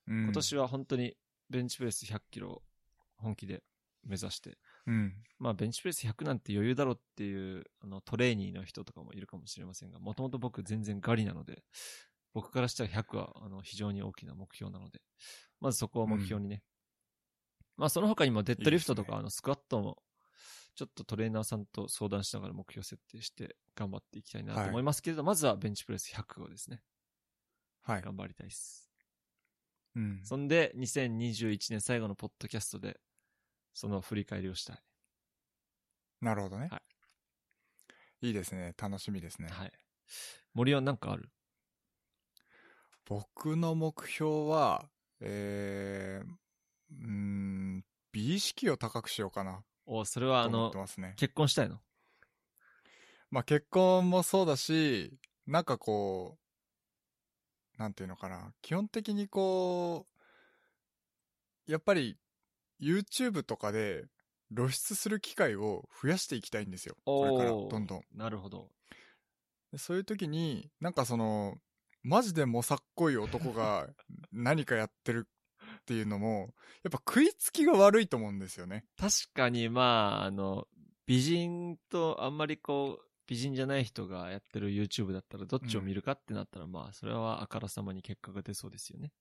[0.07, 1.17] うん、今年は本当に
[1.49, 2.63] ベンチプレス100キロ
[3.17, 3.61] 本気で
[4.07, 5.13] 目指して、うん。
[5.37, 11.63] まあベンチプレス100なんて余裕だろっていうあのトレーニーの人とかもいるかもしれませんが、もともと僕全然ガリなので、
[12.33, 15.01] 僕からしたら100はあの非常に大きな目標なので、
[15.59, 16.63] まずそこを目標にね。
[17.79, 19.97] まあその他にもデッドリフトとかあのスクワットも
[20.75, 26.81] ちょっとトレーナーさんと相談しながら目標設定して頑張っていきたいなと思いますけれど、まずはベンチプレス100をですね、
[27.81, 28.01] はい。
[28.01, 28.89] 頑張りたいです。
[29.95, 30.21] うん。
[30.23, 32.99] そんで、2021年最後のポッドキャストで、
[33.73, 34.77] その振り返りをしたい。
[36.21, 36.67] なるほどね。。
[36.69, 36.81] は
[38.21, 38.73] いいですね。
[38.77, 39.47] 楽しみですね。
[39.49, 39.71] はい。
[40.53, 41.29] 森はなんかある？
[43.05, 46.27] 僕の目標は、えー、
[46.91, 49.63] うーん、美意識を高くしようかな。
[49.85, 51.13] お、それはあのね。
[51.17, 51.79] 結婚したいの？
[53.31, 56.37] まあ結婚もそうだし、なんかこ
[57.75, 58.53] う、なんていうのかな。
[58.61, 60.05] 基本的にこ
[61.67, 62.17] う、やっぱり
[62.81, 64.05] YouTube とかで
[64.55, 66.95] 露出する機会を増やしていきたいんですよ。
[67.05, 68.01] これからどんどん。
[68.15, 68.69] なるほど。
[69.71, 71.57] でそういう時に、なんかその、
[72.01, 73.87] マジでもさっこい男が
[74.31, 75.27] 何かやってる
[75.89, 78.85] っていうのも、やっぱ食いつきが悪いと思うんですよね。
[78.95, 80.67] 確かに、まあ、あの、
[81.07, 89.11] 美人とあんまりこう、美人じゃない人がやってる YouTube だったらどっちを見るかってなったら、まあ、それはあからさまに結果が出そうですよね。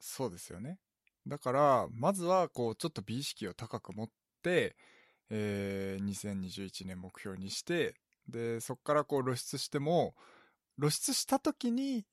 [0.00, 0.78] そうですよね。
[1.26, 4.08] だから、まずは、こう、ちょっと美意識を高く持っ
[4.42, 4.76] て、
[5.30, 7.94] えー、2021年目標にして、
[8.28, 10.14] で、そこからこう露出しても、
[10.78, 12.04] 露出した時に、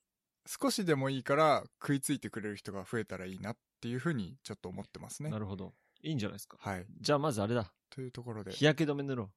[0.46, 5.38] 少しでもいいから食いついてくれる人が増えたらいいなっていうふうにちょっと思ってますねな。
[5.38, 5.74] るほど。
[6.02, 6.56] いいんじゃないですか。
[6.60, 6.86] はい。
[7.00, 7.72] じゃあまずあれだ。
[7.90, 8.52] というところで。
[8.52, 9.30] 日焼け止め塗ろ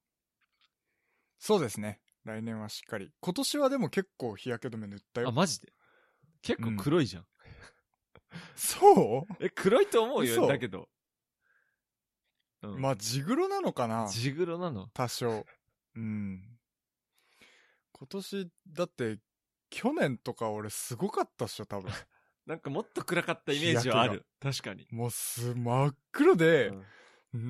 [1.39, 1.99] そうですね。
[2.23, 3.11] 来年はしっかり。
[3.19, 5.23] 今年はでも結構日焼け止め塗ったう。
[5.25, 5.29] よ。
[5.29, 5.73] あ、マジで？
[6.41, 7.25] 結構黒いじゃん。
[8.55, 9.43] そう？
[9.43, 10.89] え、黒いと思うよ、嘘だけど。
[12.61, 14.07] うんまあ、地黒なのかな？
[14.07, 14.87] 地黒なの？
[14.93, 15.45] 多少。
[15.95, 16.41] うん。
[17.91, 19.19] 今年、だって、
[19.69, 21.91] 去年とか俺すごかったっしょ、多分。
[22.45, 24.25] なんかもっと暗かったイメージはある。
[24.39, 24.87] 確かに。
[24.91, 26.83] もうす、真っ黒でう、ん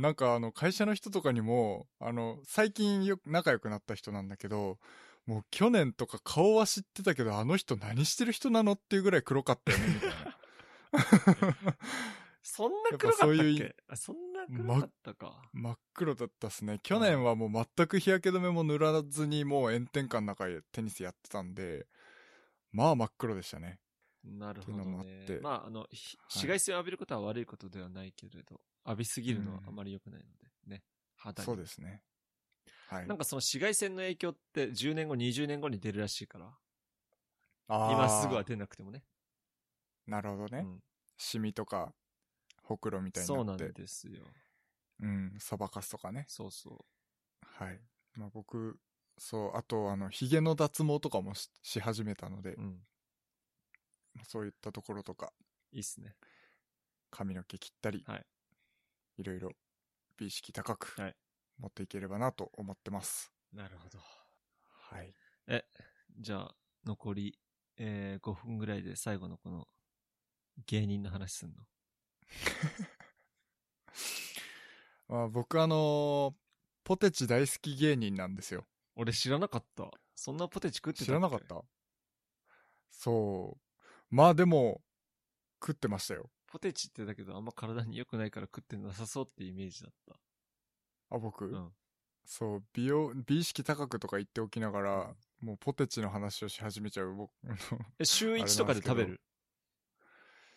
[0.01, 4.77] なんかあの、会社の人とかにも、あの、最近よく仲良くなった人なんだけど、
[5.25, 10.37] もう去年とか顔は知ってたけど、あの人何してる人なのっていうぐらい黒かったよね、みたいな。
[12.43, 15.49] そんな黒かったっやっぱそういうそんな黒かったか。
[15.53, 16.79] 真っ黒だったっすね。
[16.83, 21.87] 去年はもう全く日焼け止めも塗らずにもう炎天下の中でテニスやってたんで、
[22.71, 23.79] まあ真っ黒でしたね。
[24.23, 25.27] なるほどっていうのもあねっ。
[25.27, 30.83] てまあ、あの、紫外線を浴びることは悪いことではないけれど、浴びすぎるのはあまり良くないので、ね。
[31.15, 31.45] 肌に。
[31.45, 32.03] そうですね。
[32.87, 33.07] はい。
[33.07, 36.51] なんかその紫外線の影響って10年後、20年後に出るらしいから、
[37.67, 39.03] あー今すぐは出なくてもね。
[40.05, 40.59] なるほどね。
[40.59, 40.83] うん
[41.15, 41.93] シミとか、
[42.63, 43.57] ほくろみたいにそうなん。
[43.57, 44.23] ですよ。
[44.99, 46.25] うん、そばかすとかね。
[46.27, 46.85] そうそ
[47.41, 47.79] はい。
[48.15, 48.79] まあ僕、
[49.17, 52.61] そう、あと、あの、髭の脱毛とかもしし始めたのでう。
[52.61, 52.87] う、ん。
[54.13, 55.33] まあそういったところとか、
[55.71, 56.15] いいっすね。
[57.09, 58.25] 髪の毛切ったり、はい。
[59.17, 59.51] いろいろ
[60.17, 61.15] 美意識高くはい
[61.59, 63.31] 持っていければなと思ってます。
[63.53, 63.99] なるほど。
[64.89, 65.13] はい。
[65.47, 65.63] え、
[66.19, 66.55] じゃあ、
[66.85, 67.37] 残り、
[67.77, 69.67] えー、5分ぐらいで最後のこの、
[70.67, 71.63] 芸人の話すんの？
[75.07, 76.33] まあ、僕あのー
[76.83, 78.65] ポテチ大好き芸人なんですよ。
[78.95, 79.89] 俺知らなかった。
[80.15, 81.63] そんなポテチ食ってた知らなかった
[82.91, 83.62] そう。
[84.13, 84.79] まあでも、
[85.59, 86.29] 食ってましたよ。
[86.45, 89.91] ポテチってだけどあんま体に良くないから食ってなさそうってイメージだっ
[91.09, 91.57] あ、僕、た。
[91.57, 91.71] うん。
[92.23, 97.31] そう、美容、美意識高くとか言っておきながら、もうポテチの話をし始めちゃう僕、
[97.97, 99.21] え、週1とかで食べる？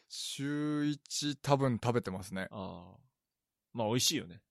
[0.09, 2.49] 週1多分食べてますね。
[2.51, 3.01] ああ。
[3.73, 4.43] まあ美味しいよね。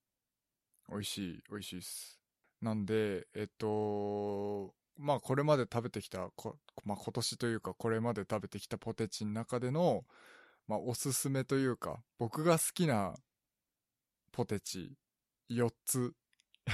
[0.90, 2.20] 美味しい、美味しいっす。
[2.62, 10.06] なんで、えっと、まあこれまで食べてきた、こまあ今年というかこれまで食べてきたポテチの中での、
[10.68, 13.16] まあおすすめというか、僕が好きな
[14.32, 14.94] ポテチ
[15.50, 16.14] 4つ、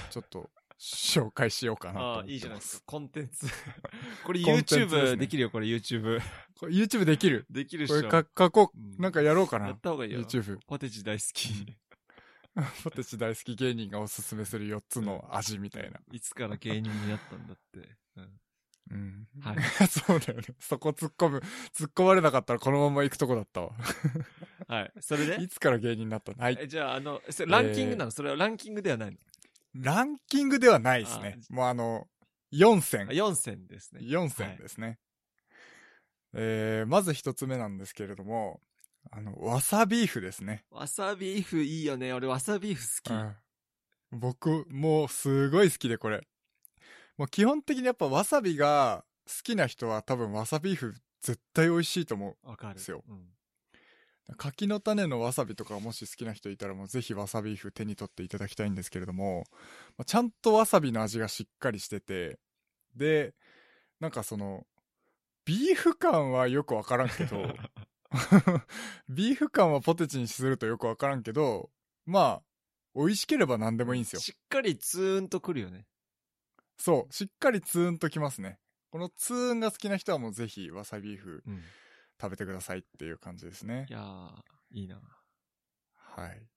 [0.09, 0.49] ちょっと
[0.82, 2.24] 紹介しようかなとああ。
[2.26, 2.84] いいじゃないですか。
[2.88, 3.45] コンテンツ。
[4.26, 6.19] これ YouTube ねできるよ、これ YouTube。
[6.59, 7.97] これ YouTube できるできるっしょ。
[7.97, 9.01] これか書こう。
[9.01, 9.80] なんかやろうかやなっ。
[9.80, 10.22] た方がいいよ。
[10.22, 10.59] YouTube。
[10.65, 11.78] ポテチ大好き。
[12.84, 15.99] ポテチ大好き芸人がおすすめする4つの味みたいな。
[16.12, 17.89] いつから芸人になったんだって。
[18.18, 18.39] うん。
[18.91, 19.28] うん。
[19.41, 19.56] は
[19.88, 20.47] そうだよね。
[20.60, 21.38] そこ突っ込む、
[21.74, 23.72] 突っ込まれなかったらこのまま行くとこだったわ。
[24.68, 24.93] はい。
[24.99, 25.41] それで？
[25.41, 26.43] いつから芸人になったの？
[26.43, 26.58] はい。
[26.60, 29.18] え、じゃあ、あの、ランキングなの、それはランキングではないの？
[29.74, 31.39] ランキングではないですね。
[31.49, 32.10] もうあの、
[32.52, 33.08] 4選。
[33.08, 34.02] 4選ですね。
[34.02, 34.99] 4選ですね。
[36.34, 38.62] えー、まず一つ目なんですけれども、
[39.10, 40.64] あの、わさビーフですね。
[40.70, 42.14] わさビーフいいよね。
[42.14, 43.14] 俺わさビーフ好き。
[43.14, 43.36] うん
[44.12, 46.22] 僕、もうすごい好きでこれ。
[47.18, 52.76] もう基本的にやっぱわさびが好きな人は多分わさビーフ絶対美味しいと思わかる。
[52.76, 53.16] ですようん。
[53.16, 54.36] う。
[54.36, 59.45] 柿の種のわさびとかもし好きな人いたらもうぜひわさビーフ手に取っていただきたいんですけれども、
[59.97, 62.38] まあちゃんとわさびの味がしっかりしてて、
[62.95, 63.34] で、
[64.02, 64.66] なんかその、
[65.45, 67.56] ビーフ感はよくわからんけど、
[69.09, 71.72] ビーフ感はポテチにするとよくわからんけど、
[72.05, 72.43] まあ、
[72.93, 74.22] 美味しければ何でもいいんですよ。
[74.22, 75.88] しっかりツーンとくるよね。
[76.78, 78.59] そう、しっかりツーンときますね。
[78.89, 81.64] このツーンが好きな人はもうぜひわさビーフうん。
[82.22, 83.93] 食べてくださいっていう感じですねい。
[83.93, 84.34] やー、
[84.72, 85.01] いいな。
[85.95, 86.47] はい。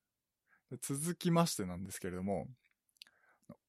[0.71, 2.49] で続きましてなんですけれども、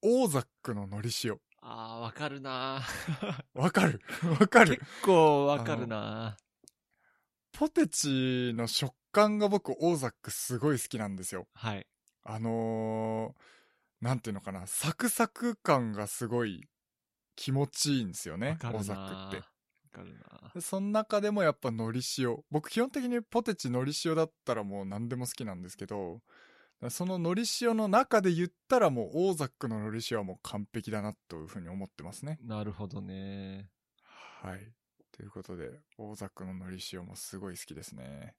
[0.01, 1.39] オーザックの海苔塩。
[1.61, 2.81] あー、わかるな
[3.53, 4.01] わかる
[4.39, 6.37] わかる結構わかるな
[7.57, 11.47] ポテチの食感が僕、オーザックすごい好きなんですよ。
[11.53, 11.87] はい。
[12.23, 16.67] あのー、なんていうのかな、サクサク感がすごい
[17.35, 19.37] 気持ちいいんですよねオーザックって。
[19.37, 19.43] わ
[19.91, 22.37] かるなでその中でもやっぱ海苔塩。
[22.51, 26.19] 僕基本的にポテチ海苔塩だったらもう何でも好きなんですけど、
[26.89, 32.37] その海苔塩の中で言ったらもうオーザックの海苔塩はもう完璧だなというふうに思ってますね。
[32.43, 33.69] なるほどね。
[34.41, 34.73] はい。
[35.15, 38.35] ということで、オーザックの海苔塩もすごい好きですね。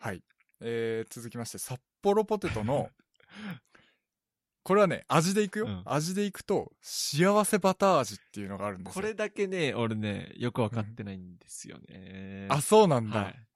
[0.00, 0.24] はい。
[0.60, 2.90] えー、続きまして、札幌ポテトの、
[4.64, 5.66] これはね、味でいくよ。
[5.66, 9.00] うん味でいくと、幸せバター味っていうのがあるんですよ。
[9.00, 12.48] これだけね、俺ね、よくわかってないんですよね。
[12.50, 13.22] あ、そうなんだ。
[13.22, 13.48] はい。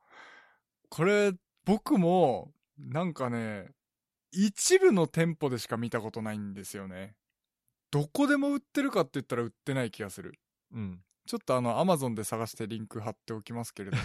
[0.89, 1.33] これ、
[1.65, 3.73] 僕も、なんかね、
[4.31, 7.17] 一部の店舗でしか見たことないんですよね。
[7.91, 10.39] どこでも売ってるかって言ったら売ってない気がする。
[10.73, 11.03] うん。
[11.27, 14.03] ちょっとあの、アマゾンで探してリンク貼っておきますけれども、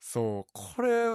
[0.00, 1.08] そう、これ、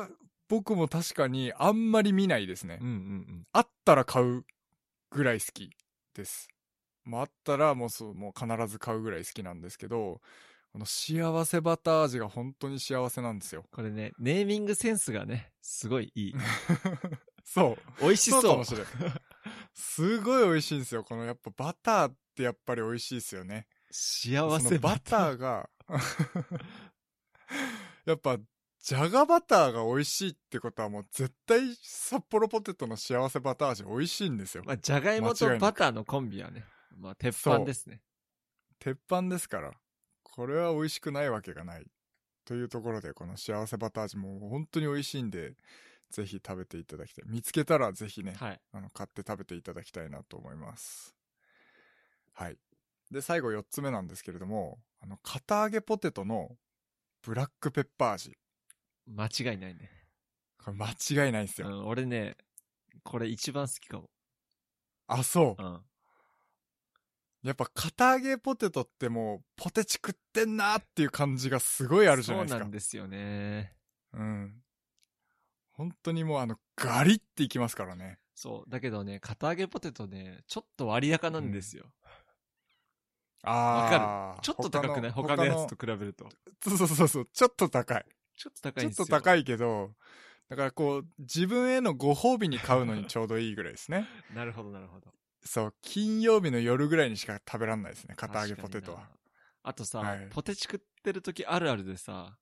[0.48, 2.78] 僕も確かにあんまり見ないですね。
[2.82, 4.46] うんうんあったら買う
[5.10, 5.72] ぐらい好き
[6.14, 6.48] です。
[7.04, 10.22] もうあったらもうそう、もう必ず買うぐらい好きなんですけど、
[10.72, 13.64] この幸せバター味が本当に幸せなんですよ。
[13.72, 16.34] これね、ネーミングセンスがね、すごいいい。
[17.46, 18.02] そう。
[18.02, 18.42] 美味しそう。
[18.42, 18.86] かもしれん。
[19.74, 21.04] すごい美味しいんですよ。
[21.04, 23.68] このやっぱバターってやっぱり美味しいですよね。
[23.90, 25.70] 幸そせのバターが、
[28.06, 28.38] やっぱ、
[28.80, 34.64] じゃがバターが美味しいってことはもう絶対札幌ポテトの幸せバター味美味しいんですよ。
[34.64, 36.66] まあ、じゃがいもとバターのコンビはね、
[36.96, 38.02] まあ、鉄板ですね。
[38.78, 39.74] 鉄板ですから。
[40.24, 41.88] これは美味しくないわけがない。
[42.46, 45.56] というところで、この幸せバター味も本当に美味しいんで、
[46.12, 47.26] ぜひ食べていただきたい。
[47.28, 48.62] 見つけたらぜひね、はい。
[48.72, 51.15] あの、買って食べていただきたいなと思います。
[52.36, 52.58] はい。
[53.12, 56.58] で、最後4つ目なんですけれども、あの、片揚げポテトの
[57.22, 58.38] ブラックペッパー味。
[59.08, 59.90] 間違いないね。
[60.64, 61.68] これ間違いないんですよ。
[61.68, 62.36] うん、俺ね、
[63.04, 64.10] これ一番好きかも。
[65.08, 65.66] あ、そうう。
[65.66, 65.82] ん。
[67.44, 72.72] やっぱ片揚げポテトってもう、ポテチ食ってんなっていう感じがすごいあるじゃないですかそうなん。
[72.72, 73.74] ですよね。
[74.14, 74.64] うん。
[75.74, 78.18] 本当にもうあの、ガリっていきますからね。
[78.34, 78.70] そう。
[78.70, 81.86] だけどね、片揚げポテトね、ちょっと割高なんですよ。
[83.46, 84.42] ああ。
[84.42, 85.12] ちょっと高くない？
[85.12, 86.30] 他のやつと比べると。
[86.64, 88.06] そうそうそうそう、ちょっと高い。
[88.38, 89.06] ちょっと高いちょっんですよ。
[89.06, 89.92] と高いけど、
[90.50, 94.08] だからこう、自分へのご褒美に買うのにちょうどいいぐらいですね。
[94.34, 95.14] なるほど、なるほど。
[95.44, 99.10] そう、金曜日の夜ぐらいにしか食べらんないですね、片揚げポテトは。
[99.64, 102.38] あとさ、はいポテチ食ってる時あるあるでさ、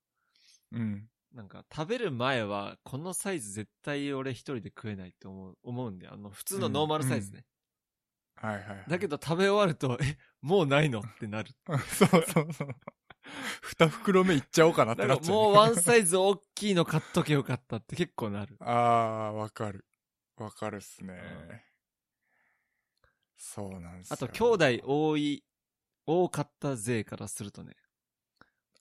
[0.72, 1.10] うん。
[1.34, 7.46] なんか食べる前は、このサイズ絶対俺一人で食えないって思う、思うんで、あの、普通のノーマルサイズね。
[8.36, 8.86] はいはい、はい。
[8.88, 11.00] だけど食べ終わると、 え、もうないの？
[11.00, 11.52] ってなる。
[11.66, 12.68] そうそうそう。
[13.62, 18.58] 二袋目いっちゃおうかなってだなっちゃう、もうワンサイズ大きいの買っとけよかったって結構なる。
[18.60, 19.86] ああ、わかる。
[20.38, 21.14] わかるっすね。
[21.14, 21.62] うん
[23.36, 24.14] そうなんですよ。
[24.14, 25.44] あと、兄弟多い、
[26.06, 27.76] 多かった勢からするとね、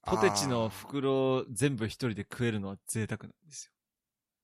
[0.04, 3.72] ポテチの袋を全部一人で食えるのは贅沢なんです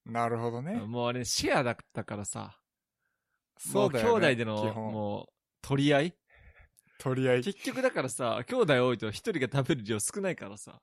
[0.06, 0.86] あーなるほどねよ。。
[0.86, 2.57] もうあれシェアだったからさ、
[3.58, 4.10] そうだよね。
[4.10, 5.26] もう兄弟でのもう
[5.60, 6.14] 取り合い？
[6.98, 7.42] 取り合い。
[7.42, 10.80] 結局だからさ、兄弟多いと一人が食べる量少ないからさ、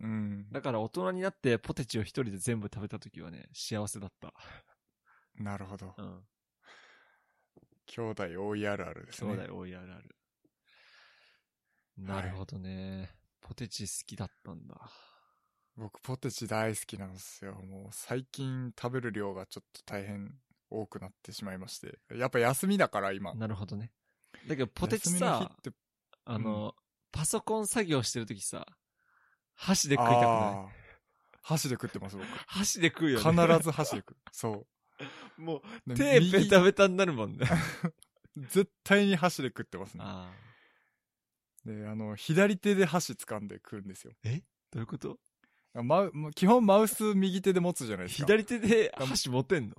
[0.00, 0.46] うん。
[0.50, 4.32] だから大人になってポテチを一人で全部食べた時はね、幸せだった。
[5.36, 5.94] なるほど。
[5.96, 6.24] うん。
[7.86, 9.34] 兄弟多いあるあるですね。
[9.34, 10.16] 兄弟多いあるある。
[11.96, 13.10] なるほどね。
[13.40, 14.90] ポテチ好きだったんだ。
[15.76, 17.54] 僕、ポテチ大好きなんですよ。
[17.54, 20.32] もう、最近食べる量がちょっと大変
[20.80, 21.98] 多くなってしまいまして。
[22.14, 23.34] やっぱ休みだから、今。
[23.34, 23.92] なるほどね。
[24.48, 25.72] だけどポテチさの
[26.26, 26.74] あの、
[27.12, 28.66] パソコン作業してるときさ、
[29.54, 30.74] 箸で食いたくない？
[31.42, 32.26] 箸で食ってます、僕。
[32.46, 33.42] 箸で食うよね。
[33.42, 34.16] 必ず箸で食う。
[34.32, 34.66] そ
[35.36, 35.92] もう。
[35.92, 37.46] う、手右ベタベタになるもんね。
[38.36, 40.04] 絶対に箸で食ってますね。
[41.64, 44.12] で、あの、左手で箸掴んで食うんですよ。
[44.24, 45.18] どういうこと？
[45.74, 48.26] マウ基本マウス右手で持つじゃないですか。
[48.26, 49.76] 左手で箸持てんの？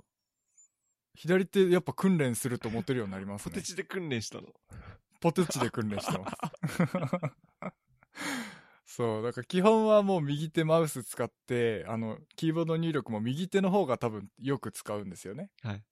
[1.16, 3.54] 左手やっぱ訓練すると持てるようになりますね。
[3.54, 4.48] ポテチで訓練したの。
[5.20, 6.36] ポテチで訓練してます。
[8.86, 15.50] そう、だから基本はもう右手マウス使って、あの、キーボード入力も右手の方が多分よく使うんですよね。
[15.62, 15.84] はい。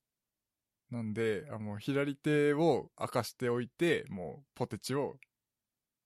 [0.91, 5.17] なんで、あもう左手を明かしておいて、もうポテチを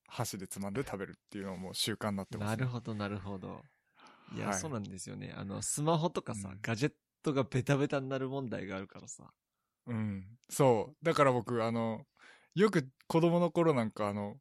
[0.07, 2.57] 箸でつまんで食べるっていうのも習慣になってます、ね。
[2.57, 3.63] なるほど、なるほど。
[4.35, 5.35] いや、はいそうなんですよね。
[5.37, 6.93] あの、スマホとかさ、うんガジェッ
[7.29, 9.31] トがベタベタになる問題があるからさ。
[9.87, 10.25] うん。
[10.49, 11.05] そう。
[11.05, 12.05] だから僕、あの、
[12.55, 14.37] よく子供の頃なんかあの、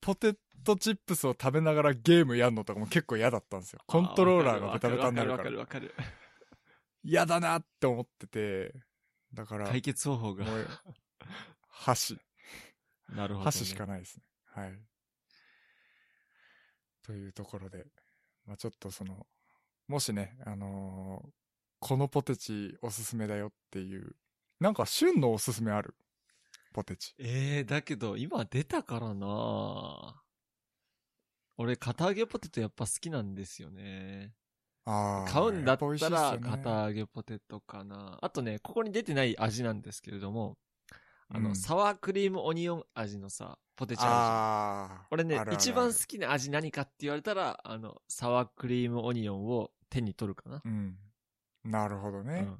[0.00, 0.34] ポテ
[0.64, 3.80] トチップスを食べながらゲームやんのとかも結構嫌だったんですよ。
[3.86, 5.58] コントローラーがベタベタになるからわかる。
[5.58, 6.06] わかるわかる。
[7.02, 8.74] 嫌だなって思ってて、
[9.32, 10.44] だから、解決方法が。
[11.68, 12.18] 箸。
[13.14, 13.44] なるほど、ね。
[13.44, 14.22] 箸しかないですね。
[14.46, 14.78] はい。
[17.02, 17.86] というところで、
[18.46, 19.26] まあちょっとその、
[19.88, 21.39] もしね、あのー
[21.80, 24.14] このポテチおすすめだよっていう、
[24.60, 25.96] なんか旬のおすすめある？
[26.72, 27.14] ポテチ。
[27.18, 30.22] ええー、だけど、今出たからな
[31.56, 34.32] 俺、片揚げポテトやっぱ好きなんですよね。
[34.84, 38.18] あー買うんだったら、片揚げポテトかな。
[38.20, 40.58] あとね、ここに出てない味なんですけれども、
[41.28, 44.22] あの、うんサワークリームオニオン味のさ、ポテチあるじゃん。
[45.00, 50.62] あー俺ねあるある一番好きな味何かって言われたら、あの、サワークリームオニオンを手に取るかな。
[50.64, 50.96] うん。
[51.64, 52.46] なるほどね。
[52.48, 52.58] うん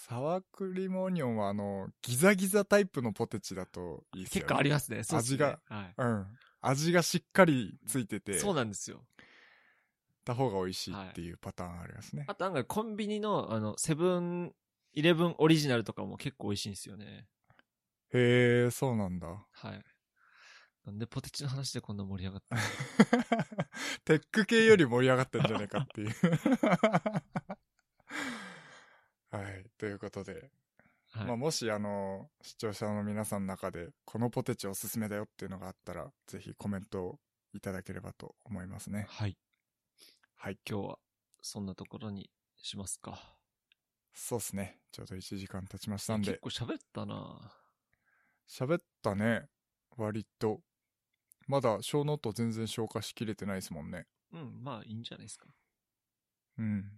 [0.00, 4.42] サワークリームオニオンはあの、ギザギザタイプのポテチだといいっすよね。
[4.42, 5.02] 結構ありますね。
[5.02, 5.58] すね味が。
[5.64, 5.94] はい。
[5.98, 6.26] うん。
[6.60, 9.04] 味がしっかりついてて、そうなんですよ。
[10.24, 12.26] た方が美味しいっていうパターンありますね。
[12.28, 14.54] あと案外コンビニの、あの、セブン、
[14.92, 17.26] イレブンオリジナルとかも結構美味しいんですよね。
[18.12, 19.26] へえ、そうなんだ。
[19.26, 19.84] はい。
[20.86, 22.56] なんでポテチの話でこんな盛り上がった
[24.06, 26.14] テック系より盛り上がってんじゃねえかっていう。
[29.30, 29.66] はい。
[29.78, 30.50] ということで、
[31.12, 31.26] はい。
[31.26, 37.18] まあ、もしあの、視聴者の皆さんの中で、このポテチおすすめだよっていうのがあったら、ぜひコメントを
[37.52, 39.06] いただければと思いますね。
[39.08, 39.36] はい。
[40.36, 40.58] はい。
[40.68, 40.98] 今日は、
[41.40, 43.36] そんなところにしますか。
[44.14, 44.80] そうっすね。
[44.92, 47.52] ちょうど1時間経ちましたんで結、構喋ったな
[48.48, 49.48] 喋ったね。
[49.96, 50.60] 割と。
[51.46, 54.06] まだショーノート全然消化しきれてないですもんね。
[54.32, 55.46] うん、まあいいんじゃないですか。
[56.58, 56.90] うん。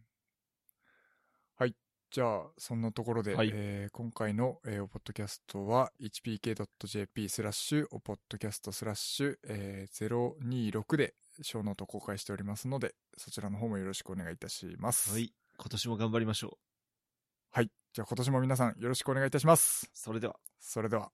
[1.56, 1.76] はい。
[2.10, 10.08] じゃあ、そんなところで、はいえー今回の、えーおポッドキャストは hpk.jp スラッシュおポッドキャストスラッシュ、えー
[10.40, 15.12] 026でショーノート公開しておりますので、そちらの方もよろしくお願いいたします。
[15.12, 15.32] はい。
[15.56, 16.58] 今年も頑張りましょう。
[17.52, 17.70] はい。
[17.92, 19.88] じゃあ今年も皆さんよろしくお願いいたします。
[19.94, 20.36] それでは。
[20.58, 21.12] それでは。